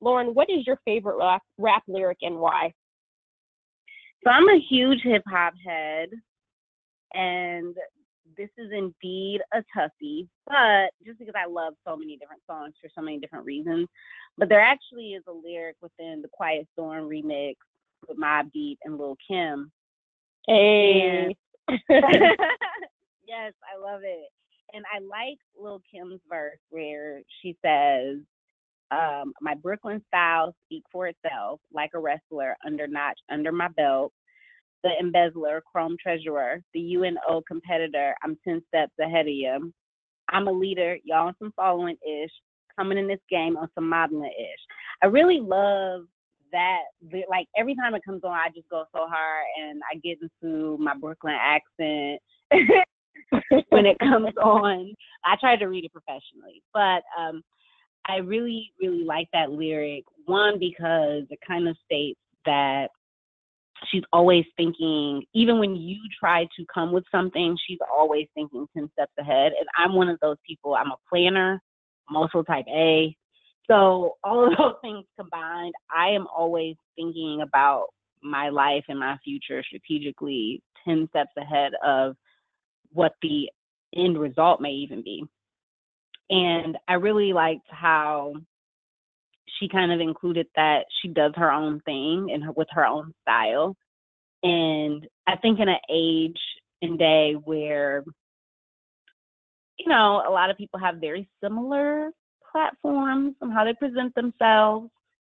Lauren, 0.00 0.34
what 0.34 0.48
is 0.48 0.66
your 0.66 0.78
favorite 0.84 1.16
rap, 1.18 1.42
rap 1.58 1.82
lyric 1.88 2.18
and 2.22 2.38
why? 2.38 2.72
So 4.24 4.30
I'm 4.30 4.48
a 4.48 4.60
huge 4.68 5.00
hip 5.02 5.22
hop 5.28 5.54
head, 5.64 6.10
and 7.14 7.74
this 8.36 8.48
is 8.58 8.70
indeed 8.72 9.40
a 9.52 9.62
toughie, 9.76 10.28
but 10.46 10.90
just 11.04 11.18
because 11.18 11.34
I 11.36 11.48
love 11.48 11.74
so 11.86 11.96
many 11.96 12.16
different 12.16 12.42
songs 12.46 12.74
for 12.80 12.88
so 12.94 13.00
many 13.00 13.18
different 13.18 13.44
reasons. 13.44 13.88
But 14.36 14.48
there 14.48 14.60
actually 14.60 15.12
is 15.12 15.22
a 15.28 15.32
lyric 15.32 15.76
within 15.80 16.22
the 16.22 16.28
Quiet 16.32 16.66
Storm 16.72 17.08
remix 17.08 17.54
with 18.08 18.18
Mobb 18.18 18.52
Deep 18.52 18.78
and 18.84 18.98
Lil 18.98 19.16
Kim. 19.26 19.70
Hey. 20.46 21.34
I 21.68 21.74
love 23.90 24.00
it. 24.04 24.28
And 24.74 24.84
I 24.94 25.00
like 25.00 25.38
Lil 25.58 25.80
Kim's 25.90 26.20
verse 26.28 26.58
where 26.70 27.22
she 27.40 27.56
says, 27.64 28.18
um, 28.90 29.32
my 29.40 29.54
Brooklyn 29.54 30.02
style 30.08 30.54
speak 30.66 30.82
for 30.90 31.08
itself, 31.08 31.60
like 31.72 31.90
a 31.94 31.98
wrestler 31.98 32.56
under 32.66 32.86
notch 32.86 33.18
under 33.30 33.52
my 33.52 33.68
belt 33.68 34.12
the 34.84 34.90
embezzler, 35.00 35.62
chrome 35.70 35.96
treasurer, 36.00 36.62
the 36.74 36.96
UNO 36.96 37.42
competitor. 37.46 38.14
I'm 38.22 38.38
10 38.44 38.62
steps 38.68 38.92
ahead 39.00 39.26
of 39.26 39.32
you. 39.32 39.72
I'm 40.30 40.46
a 40.46 40.52
leader, 40.52 40.98
y'all 41.04 41.32
some 41.38 41.52
following 41.56 41.96
ish, 42.06 42.30
coming 42.78 42.98
in 42.98 43.08
this 43.08 43.20
game 43.30 43.56
on 43.56 43.68
some 43.74 43.88
modeling 43.88 44.30
ish. 44.38 44.60
I 45.02 45.06
really 45.06 45.40
love 45.40 46.02
that. 46.52 46.82
Like 47.28 47.46
every 47.56 47.74
time 47.74 47.94
it 47.94 48.04
comes 48.04 48.22
on, 48.24 48.32
I 48.32 48.48
just 48.54 48.68
go 48.68 48.84
so 48.92 49.06
hard 49.08 49.46
and 49.60 49.80
I 49.90 49.96
get 49.98 50.18
into 50.22 50.76
my 50.78 50.94
Brooklyn 50.94 51.36
accent. 51.38 52.20
when 53.70 53.86
it 53.86 53.98
comes 53.98 54.34
on, 54.42 54.94
I 55.24 55.36
try 55.40 55.56
to 55.56 55.66
read 55.66 55.84
it 55.84 55.92
professionally, 55.92 56.62
but 56.72 57.02
um, 57.18 57.42
I 58.06 58.16
really, 58.16 58.72
really 58.80 59.04
like 59.04 59.28
that 59.32 59.50
lyric. 59.50 60.04
One, 60.26 60.58
because 60.58 61.24
it 61.30 61.38
kind 61.46 61.68
of 61.68 61.76
states 61.84 62.20
that 62.46 62.88
she's 63.90 64.02
always 64.12 64.44
thinking 64.56 65.22
even 65.34 65.58
when 65.58 65.76
you 65.76 65.98
try 66.18 66.44
to 66.56 66.64
come 66.72 66.92
with 66.92 67.04
something 67.12 67.56
she's 67.66 67.78
always 67.94 68.26
thinking 68.34 68.66
10 68.76 68.90
steps 68.92 69.12
ahead 69.18 69.52
and 69.58 69.68
i'm 69.76 69.94
one 69.94 70.08
of 70.08 70.18
those 70.20 70.36
people. 70.46 70.74
I'm 70.74 70.90
a 70.90 70.96
planner 71.08 71.60
i'm 72.08 72.16
also 72.16 72.42
type 72.42 72.64
a. 72.68 73.14
So 73.70 74.16
all 74.24 74.50
of 74.50 74.56
those 74.58 74.74
things 74.82 75.04
combined 75.18 75.74
i 75.94 76.08
am 76.08 76.26
always 76.34 76.76
thinking 76.96 77.40
about 77.42 77.86
my 78.22 78.48
life 78.48 78.84
and 78.88 78.98
my 78.98 79.16
future 79.24 79.62
strategically 79.62 80.62
10 80.84 81.08
steps 81.10 81.30
ahead 81.36 81.72
of 81.84 82.16
what 82.92 83.14
the 83.22 83.50
end 83.96 84.18
result 84.18 84.60
may 84.60 84.72
even 84.72 85.02
be 85.02 85.24
and 86.30 86.76
i 86.88 86.94
really 86.94 87.32
liked 87.32 87.66
how 87.70 88.34
she 89.58 89.68
kind 89.68 89.92
of 89.92 90.00
included 90.00 90.46
that 90.56 90.84
she 91.00 91.08
does 91.08 91.32
her 91.36 91.50
own 91.50 91.80
thing 91.80 92.30
and 92.32 92.44
with 92.56 92.68
her 92.70 92.86
own 92.86 93.12
style. 93.22 93.76
And 94.42 95.06
I 95.26 95.36
think 95.36 95.58
in 95.58 95.68
an 95.68 95.78
age 95.90 96.38
and 96.82 96.98
day 96.98 97.32
where, 97.32 98.04
you 99.78 99.88
know, 99.88 100.22
a 100.26 100.30
lot 100.30 100.50
of 100.50 100.56
people 100.56 100.78
have 100.78 100.96
very 100.96 101.28
similar 101.42 102.10
platforms 102.52 103.34
and 103.40 103.52
how 103.52 103.64
they 103.64 103.74
present 103.74 104.14
themselves. 104.14 104.90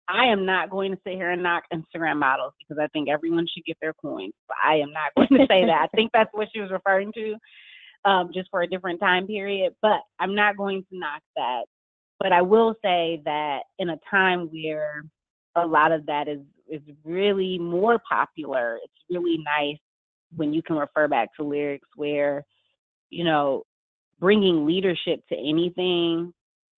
I 0.08 0.26
am 0.26 0.46
not 0.46 0.70
going 0.70 0.92
to 0.92 0.98
sit 1.04 1.14
here 1.14 1.30
and 1.30 1.42
knock 1.42 1.64
Instagram 1.72 2.18
models 2.18 2.52
because 2.60 2.80
I 2.82 2.86
think 2.88 3.08
everyone 3.08 3.46
should 3.52 3.64
get 3.64 3.76
their 3.80 3.94
coins. 3.94 4.34
But 4.48 4.56
I 4.64 4.76
am 4.76 4.92
not 4.92 5.12
going 5.16 5.40
to 5.40 5.46
say 5.48 5.64
that. 5.66 5.88
I 5.92 5.96
think 5.96 6.10
that's 6.12 6.30
what 6.32 6.48
she 6.52 6.60
was 6.60 6.70
referring 6.70 7.12
to, 7.14 7.36
um, 8.04 8.30
just 8.32 8.48
for 8.50 8.62
a 8.62 8.68
different 8.68 9.00
time 9.00 9.26
period. 9.26 9.74
But 9.82 10.00
I'm 10.18 10.34
not 10.34 10.56
going 10.56 10.82
to 10.90 10.98
knock 10.98 11.22
that 11.36 11.64
but 12.18 12.32
I 12.32 12.42
will 12.42 12.74
say 12.82 13.20
that 13.24 13.60
in 13.78 13.90
a 13.90 13.98
time 14.10 14.48
where 14.50 15.04
a 15.54 15.66
lot 15.66 15.92
of 15.92 16.06
that 16.06 16.28
is 16.28 16.40
is 16.68 16.82
really 17.04 17.58
more 17.58 18.00
popular, 18.08 18.78
it's 18.82 18.92
really 19.08 19.38
nice 19.38 19.78
when 20.34 20.52
you 20.52 20.62
can 20.62 20.76
refer 20.76 21.06
back 21.06 21.28
to 21.36 21.44
lyrics 21.44 21.86
where, 21.94 22.44
you 23.08 23.22
know, 23.22 23.62
bringing 24.18 24.66
leadership 24.66 25.20
to 25.28 25.36
anything 25.36 26.32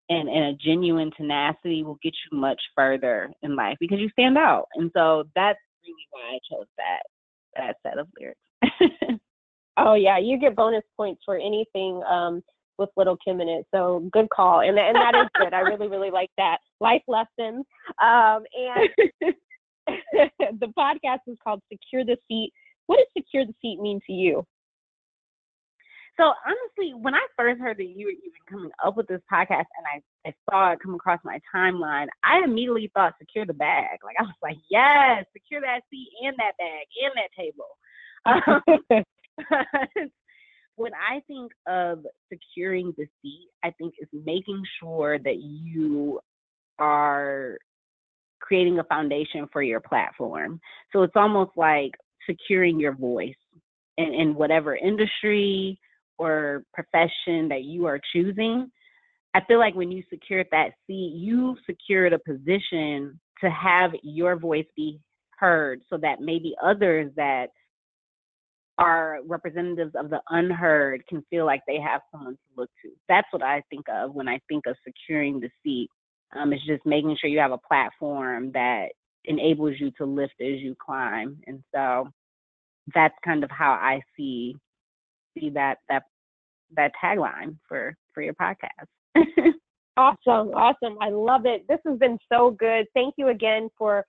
and, 0.09 0.27
and 0.27 0.45
a 0.45 0.53
genuine 0.53 1.11
tenacity 1.15 1.83
will 1.83 1.99
get 2.01 2.13
you 2.31 2.37
much 2.37 2.61
further 2.75 3.31
in 3.41 3.55
life 3.55 3.77
because 3.79 3.99
you 3.99 4.09
stand 4.09 4.37
out. 4.37 4.65
And 4.75 4.91
so 4.95 5.25
that's 5.35 5.59
really 5.83 6.07
why 6.11 6.35
I 6.35 6.39
chose 6.49 6.67
that 6.77 7.03
that 7.55 7.75
set 7.83 7.97
of 7.97 8.07
lyrics. 8.19 9.21
oh 9.77 9.93
yeah, 9.93 10.17
you 10.17 10.39
get 10.39 10.55
bonus 10.55 10.83
points 10.97 11.21
for 11.25 11.37
anything 11.37 12.01
um, 12.03 12.41
with 12.77 12.89
Little 12.95 13.17
Kim 13.17 13.41
in 13.41 13.49
it. 13.49 13.65
So 13.73 14.07
good 14.11 14.29
call, 14.29 14.61
and 14.61 14.77
and 14.77 14.95
that 14.95 15.15
is 15.15 15.27
good. 15.35 15.53
I 15.53 15.59
really 15.59 15.87
really 15.87 16.11
like 16.11 16.31
that 16.37 16.57
life 16.79 17.03
lessons. 17.07 17.65
Um, 18.01 18.43
and 18.53 19.35
the 20.59 20.73
podcast 20.77 21.19
is 21.27 21.37
called 21.43 21.61
Secure 21.71 22.05
the 22.05 22.17
Seat. 22.27 22.51
What 22.87 22.97
does 22.97 23.07
secure 23.17 23.45
the 23.45 23.53
seat 23.61 23.79
mean 23.79 23.99
to 24.07 24.13
you? 24.13 24.45
So 26.19 26.33
honestly, 26.45 26.93
when 26.93 27.15
I 27.15 27.25
first 27.37 27.61
heard 27.61 27.77
that 27.77 27.95
you 27.95 28.07
were 28.07 28.11
even 28.11 28.41
coming 28.49 28.71
up 28.83 28.97
with 28.97 29.07
this 29.07 29.21
podcast 29.31 29.65
and 29.77 29.85
I, 30.25 30.29
I 30.29 30.33
saw 30.49 30.73
it 30.73 30.79
come 30.83 30.93
across 30.93 31.21
my 31.23 31.39
timeline, 31.55 32.07
I 32.23 32.41
immediately 32.43 32.91
thought 32.93 33.13
secure 33.17 33.45
the 33.45 33.53
bag. 33.53 33.99
Like 34.03 34.17
I 34.19 34.23
was 34.23 34.35
like, 34.43 34.57
yes, 34.69 35.23
secure 35.31 35.61
that 35.61 35.81
seat 35.89 36.09
and 36.21 36.35
that 36.37 36.57
bag 36.57 36.87
and 37.01 37.13
that 37.15 37.31
table. 37.37 37.77
Um, 38.99 40.09
when 40.75 40.91
I 40.93 41.21
think 41.25 41.53
of 41.67 42.05
securing 42.29 42.93
the 42.97 43.07
seat, 43.21 43.47
I 43.63 43.71
think 43.71 43.93
is 43.97 44.09
making 44.11 44.61
sure 44.81 45.19
that 45.19 45.37
you 45.37 46.19
are 46.79 47.59
creating 48.41 48.79
a 48.79 48.83
foundation 48.83 49.47
for 49.53 49.61
your 49.61 49.79
platform. 49.79 50.59
So 50.91 51.03
it's 51.03 51.15
almost 51.15 51.51
like 51.55 51.91
securing 52.25 52.77
your 52.77 52.93
voice 52.93 53.35
in, 53.97 54.13
in 54.13 54.35
whatever 54.35 54.75
industry 54.75 55.79
or 56.19 56.63
profession 56.73 57.47
that 57.49 57.63
you 57.63 57.85
are 57.85 57.99
choosing. 58.13 58.69
I 59.33 59.41
feel 59.45 59.59
like 59.59 59.75
when 59.75 59.91
you 59.91 60.03
secured 60.09 60.47
that 60.51 60.71
seat, 60.85 61.13
you 61.15 61.55
secured 61.65 62.13
a 62.13 62.19
position 62.19 63.19
to 63.41 63.49
have 63.49 63.91
your 64.03 64.35
voice 64.37 64.65
be 64.75 64.99
heard 65.37 65.81
so 65.89 65.97
that 65.97 66.19
maybe 66.19 66.55
others 66.63 67.11
that 67.15 67.47
are 68.77 69.19
representatives 69.25 69.93
of 69.95 70.09
the 70.09 70.21
unheard 70.29 71.05
can 71.07 71.23
feel 71.29 71.45
like 71.45 71.61
they 71.67 71.79
have 71.79 72.01
someone 72.11 72.33
to 72.33 72.39
look 72.57 72.69
to. 72.81 72.89
That's 73.07 73.27
what 73.31 73.43
I 73.43 73.61
think 73.69 73.85
of 73.89 74.13
when 74.13 74.27
I 74.27 74.39
think 74.47 74.65
of 74.67 74.75
securing 74.85 75.39
the 75.39 75.49
seat. 75.63 75.89
Um, 76.35 76.53
it's 76.53 76.65
just 76.65 76.85
making 76.85 77.17
sure 77.19 77.29
you 77.29 77.39
have 77.39 77.51
a 77.51 77.57
platform 77.57 78.51
that 78.53 78.89
enables 79.25 79.75
you 79.79 79.91
to 79.97 80.05
lift 80.05 80.35
as 80.41 80.59
you 80.59 80.75
climb. 80.83 81.39
And 81.45 81.61
so 81.73 82.09
that's 82.93 83.15
kind 83.23 83.43
of 83.43 83.51
how 83.51 83.71
I 83.71 84.01
see 84.15 84.55
see 85.37 85.49
that 85.51 85.79
that 85.89 86.03
that 86.75 86.91
tagline 87.03 87.57
for 87.67 87.95
for 88.13 88.21
your 88.21 88.33
podcast. 88.35 88.87
awesome, 89.97 90.49
awesome. 90.53 90.97
I 91.01 91.09
love 91.09 91.45
it. 91.45 91.65
This 91.67 91.79
has 91.85 91.97
been 91.97 92.17
so 92.31 92.51
good. 92.51 92.85
Thank 92.93 93.15
you 93.17 93.29
again 93.29 93.69
for 93.77 94.05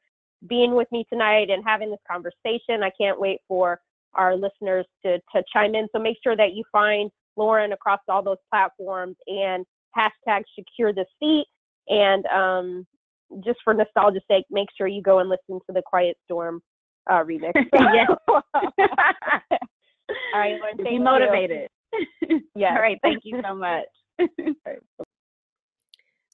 being 0.47 0.75
with 0.75 0.89
me 0.93 1.05
tonight 1.11 1.51
and 1.51 1.63
having 1.65 1.91
this 1.91 2.01
conversation. 2.11 2.83
I 2.83 2.91
can't 2.99 3.21
wait 3.21 3.41
for 3.47 3.81
our 4.15 4.35
listeners 4.37 4.87
to, 5.05 5.19
to 5.35 5.43
chime 5.53 5.75
in. 5.75 5.87
So 5.95 6.01
make 6.01 6.17
sure 6.23 6.37
that 6.37 6.55
you 6.55 6.65
find 6.73 7.11
Lauren 7.37 7.73
across 7.73 8.01
all 8.09 8.23
those 8.23 8.39
platforms 8.51 9.17
and 9.27 9.65
hashtag 9.97 10.43
secure 10.59 10.93
the 10.93 11.05
seat. 11.19 11.47
And 11.89 12.27
um, 12.27 12.87
just 13.45 13.61
for 13.65 13.75
nostalgia's 13.75 14.23
sake, 14.29 14.45
make 14.51 14.69
sure 14.77 14.87
you 14.87 15.03
go 15.03 15.19
and 15.19 15.29
listen 15.29 15.61
to 15.67 15.73
the 15.73 15.83
Quiet 15.85 16.17
Storm 16.25 16.61
uh, 17.11 17.23
remix. 17.25 17.53
yes. 17.73 18.11
all 20.35 20.41
right, 20.41 20.59
Lauren, 20.61 20.77
Be 20.77 20.99
motivated. 20.99 21.69
Yeah. 22.55 22.71
All 22.75 22.81
right. 22.81 22.99
Thank 23.03 23.23
you 23.25 23.41
so 23.45 23.55
much. 23.55 23.87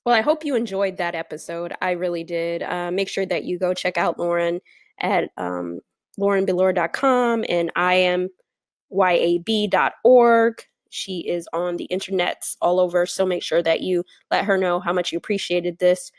Well, 0.05 0.15
I 0.15 0.21
hope 0.21 0.45
you 0.45 0.55
enjoyed 0.55 0.99
that 0.99 1.15
episode. 1.17 1.73
I 1.81 1.93
really 1.93 2.23
did. 2.23 2.63
Uh, 2.63 2.91
make 2.93 3.09
sure 3.09 3.27
that 3.27 3.45
you 3.45 3.59
go 3.59 3.75
check 3.75 3.99
out 3.99 4.19
Lauren 4.21 4.61
at 5.01 5.31
um, 5.37 5.81
laurenbealore.com 6.19 7.45
and 7.49 7.75
iamyab.org. 8.91 10.63
She 10.91 11.19
is 11.29 11.49
on 11.53 11.77
the 11.77 11.89
internets 11.91 12.57
all 12.63 12.79
over. 12.79 13.05
So 13.05 13.27
make 13.27 13.43
sure 13.43 13.63
that 13.63 13.81
you 13.81 14.05
let 14.31 14.45
her 14.45 14.57
know 14.57 14.79
how 14.79 14.93
much 14.93 15.11
you 15.11 15.19
appreciated 15.19 15.79
this 15.79 16.13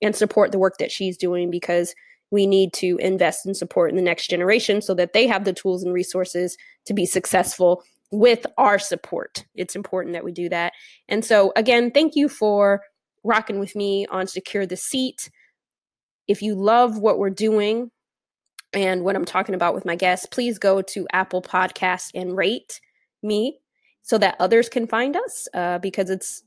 and 0.00 0.16
support 0.16 0.50
the 0.50 0.58
work 0.58 0.78
that 0.78 0.90
she's 0.90 1.16
doing 1.16 1.50
because 1.50 1.94
we 2.34 2.46
need 2.46 2.72
to 2.74 2.96
invest 2.98 3.46
and 3.46 3.56
support 3.56 3.90
in 3.90 3.96
the 3.96 4.02
next 4.02 4.28
generation 4.28 4.82
so 4.82 4.92
that 4.94 5.12
they 5.12 5.26
have 5.26 5.44
the 5.44 5.52
tools 5.52 5.82
and 5.82 5.94
resources 5.94 6.56
to 6.84 6.92
be 6.92 7.06
successful 7.06 7.82
with 8.10 8.44
our 8.58 8.78
support. 8.78 9.44
It's 9.54 9.76
important 9.76 10.12
that 10.14 10.24
we 10.24 10.32
do 10.32 10.48
that. 10.48 10.72
And 11.08 11.24
so, 11.24 11.52
again, 11.56 11.90
thank 11.90 12.16
you 12.16 12.28
for 12.28 12.82
rocking 13.22 13.58
with 13.60 13.74
me 13.74 14.06
on 14.10 14.26
Secure 14.26 14.66
the 14.66 14.76
Seat. 14.76 15.30
If 16.28 16.42
you 16.42 16.54
love 16.54 16.98
what 16.98 17.18
we're 17.18 17.30
doing, 17.30 17.90
and 18.74 19.04
what 19.04 19.14
I'm 19.14 19.24
talking 19.24 19.54
about 19.54 19.74
with 19.74 19.84
my 19.84 19.94
guests, 19.94 20.26
please 20.26 20.58
go 20.58 20.82
to 20.82 21.06
Apple 21.12 21.40
Podcasts 21.40 22.10
and 22.12 22.36
rate 22.36 22.80
me. 23.22 23.60
so 24.02 24.18
that 24.18 24.36
others 24.38 24.68
can 24.68 24.86
find 24.86 25.16
us 25.16 25.48
uh, 25.54 25.78
because 25.78 26.10
it's 26.10 26.42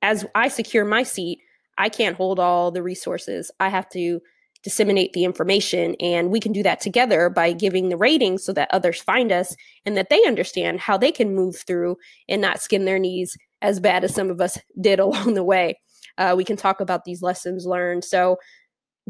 as 0.00 0.24
I 0.34 0.48
secure 0.48 0.84
my 0.84 1.02
seat, 1.02 1.40
I 1.76 1.90
can't 1.90 2.16
hold 2.16 2.38
all 2.38 2.70
the 2.70 2.82
resources. 2.82 3.50
I 3.60 3.68
have 3.68 3.88
to 3.90 4.20
disseminate 4.62 5.12
the 5.12 5.24
information. 5.24 5.94
And 6.00 6.30
we 6.30 6.40
can 6.40 6.52
do 6.52 6.62
that 6.62 6.80
together 6.80 7.30
by 7.30 7.52
giving 7.52 7.88
the 7.88 7.96
ratings 7.96 8.44
so 8.44 8.52
that 8.52 8.68
others 8.72 9.00
find 9.00 9.32
us 9.32 9.54
and 9.86 9.96
that 9.96 10.10
they 10.10 10.24
understand 10.26 10.80
how 10.80 10.96
they 10.96 11.12
can 11.12 11.34
move 11.34 11.56
through 11.66 11.96
and 12.28 12.42
not 12.42 12.60
skin 12.60 12.84
their 12.84 12.98
knees 12.98 13.36
as 13.62 13.80
bad 13.80 14.04
as 14.04 14.14
some 14.14 14.30
of 14.30 14.40
us 14.40 14.58
did 14.80 15.00
along 15.00 15.34
the 15.34 15.44
way. 15.44 15.78
Uh, 16.18 16.34
we 16.36 16.44
can 16.44 16.56
talk 16.56 16.80
about 16.80 17.04
these 17.04 17.22
lessons 17.22 17.64
learned. 17.64 18.04
So 18.04 18.36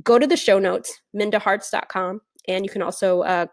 go 0.02 0.18
to 0.18 0.26
the 0.26 0.36
show 0.36 0.58
notes, 0.58 1.00
mindaharts.com, 1.16 2.20
and 2.46 2.64
you 2.64 2.70
can 2.70 2.82
also 2.82 3.22
uh, 3.22 3.46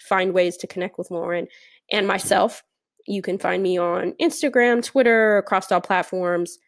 find 0.00 0.34
ways 0.34 0.56
to 0.58 0.66
connect 0.66 0.98
with 0.98 1.10
Lauren 1.10 1.46
and 1.92 2.06
myself. 2.06 2.62
You 3.06 3.22
can 3.22 3.38
find 3.38 3.62
me 3.62 3.78
on 3.78 4.14
Instagram, 4.20 4.82
Twitter, 4.82 5.38
across 5.38 5.70
all 5.70 5.80
platforms, 5.80 6.58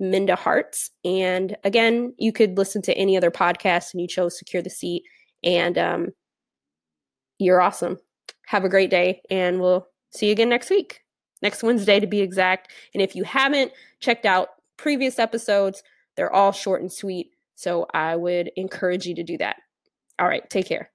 Minda 0.00 0.36
Harts. 0.36 0.90
And 1.04 1.56
again, 1.64 2.14
you 2.18 2.32
could 2.32 2.56
listen 2.58 2.82
to 2.82 2.96
any 2.96 3.16
other 3.16 3.30
podcast 3.30 3.92
and 3.92 4.00
you 4.00 4.08
chose 4.08 4.38
Secure 4.38 4.62
the 4.62 4.70
Seat. 4.70 5.04
And 5.42 5.78
um, 5.78 6.08
you're 7.38 7.60
awesome. 7.60 7.98
Have 8.46 8.64
a 8.64 8.68
great 8.68 8.90
day, 8.90 9.22
and 9.30 9.60
we'll 9.60 9.88
see 10.10 10.26
you 10.26 10.32
again 10.32 10.48
next 10.48 10.70
week, 10.70 11.00
next 11.42 11.62
Wednesday 11.62 11.98
to 11.98 12.06
be 12.06 12.20
exact. 12.20 12.70
And 12.92 13.02
if 13.02 13.16
you 13.16 13.24
haven't 13.24 13.72
checked 14.00 14.26
out 14.26 14.48
previous 14.76 15.18
episodes, 15.18 15.82
they're 16.16 16.32
all 16.32 16.52
short 16.52 16.82
and 16.82 16.92
sweet. 16.92 17.30
So 17.54 17.86
I 17.94 18.16
would 18.16 18.50
encourage 18.56 19.06
you 19.06 19.14
to 19.14 19.22
do 19.22 19.38
that. 19.38 19.56
All 20.18 20.28
right, 20.28 20.48
take 20.50 20.66
care. 20.66 20.90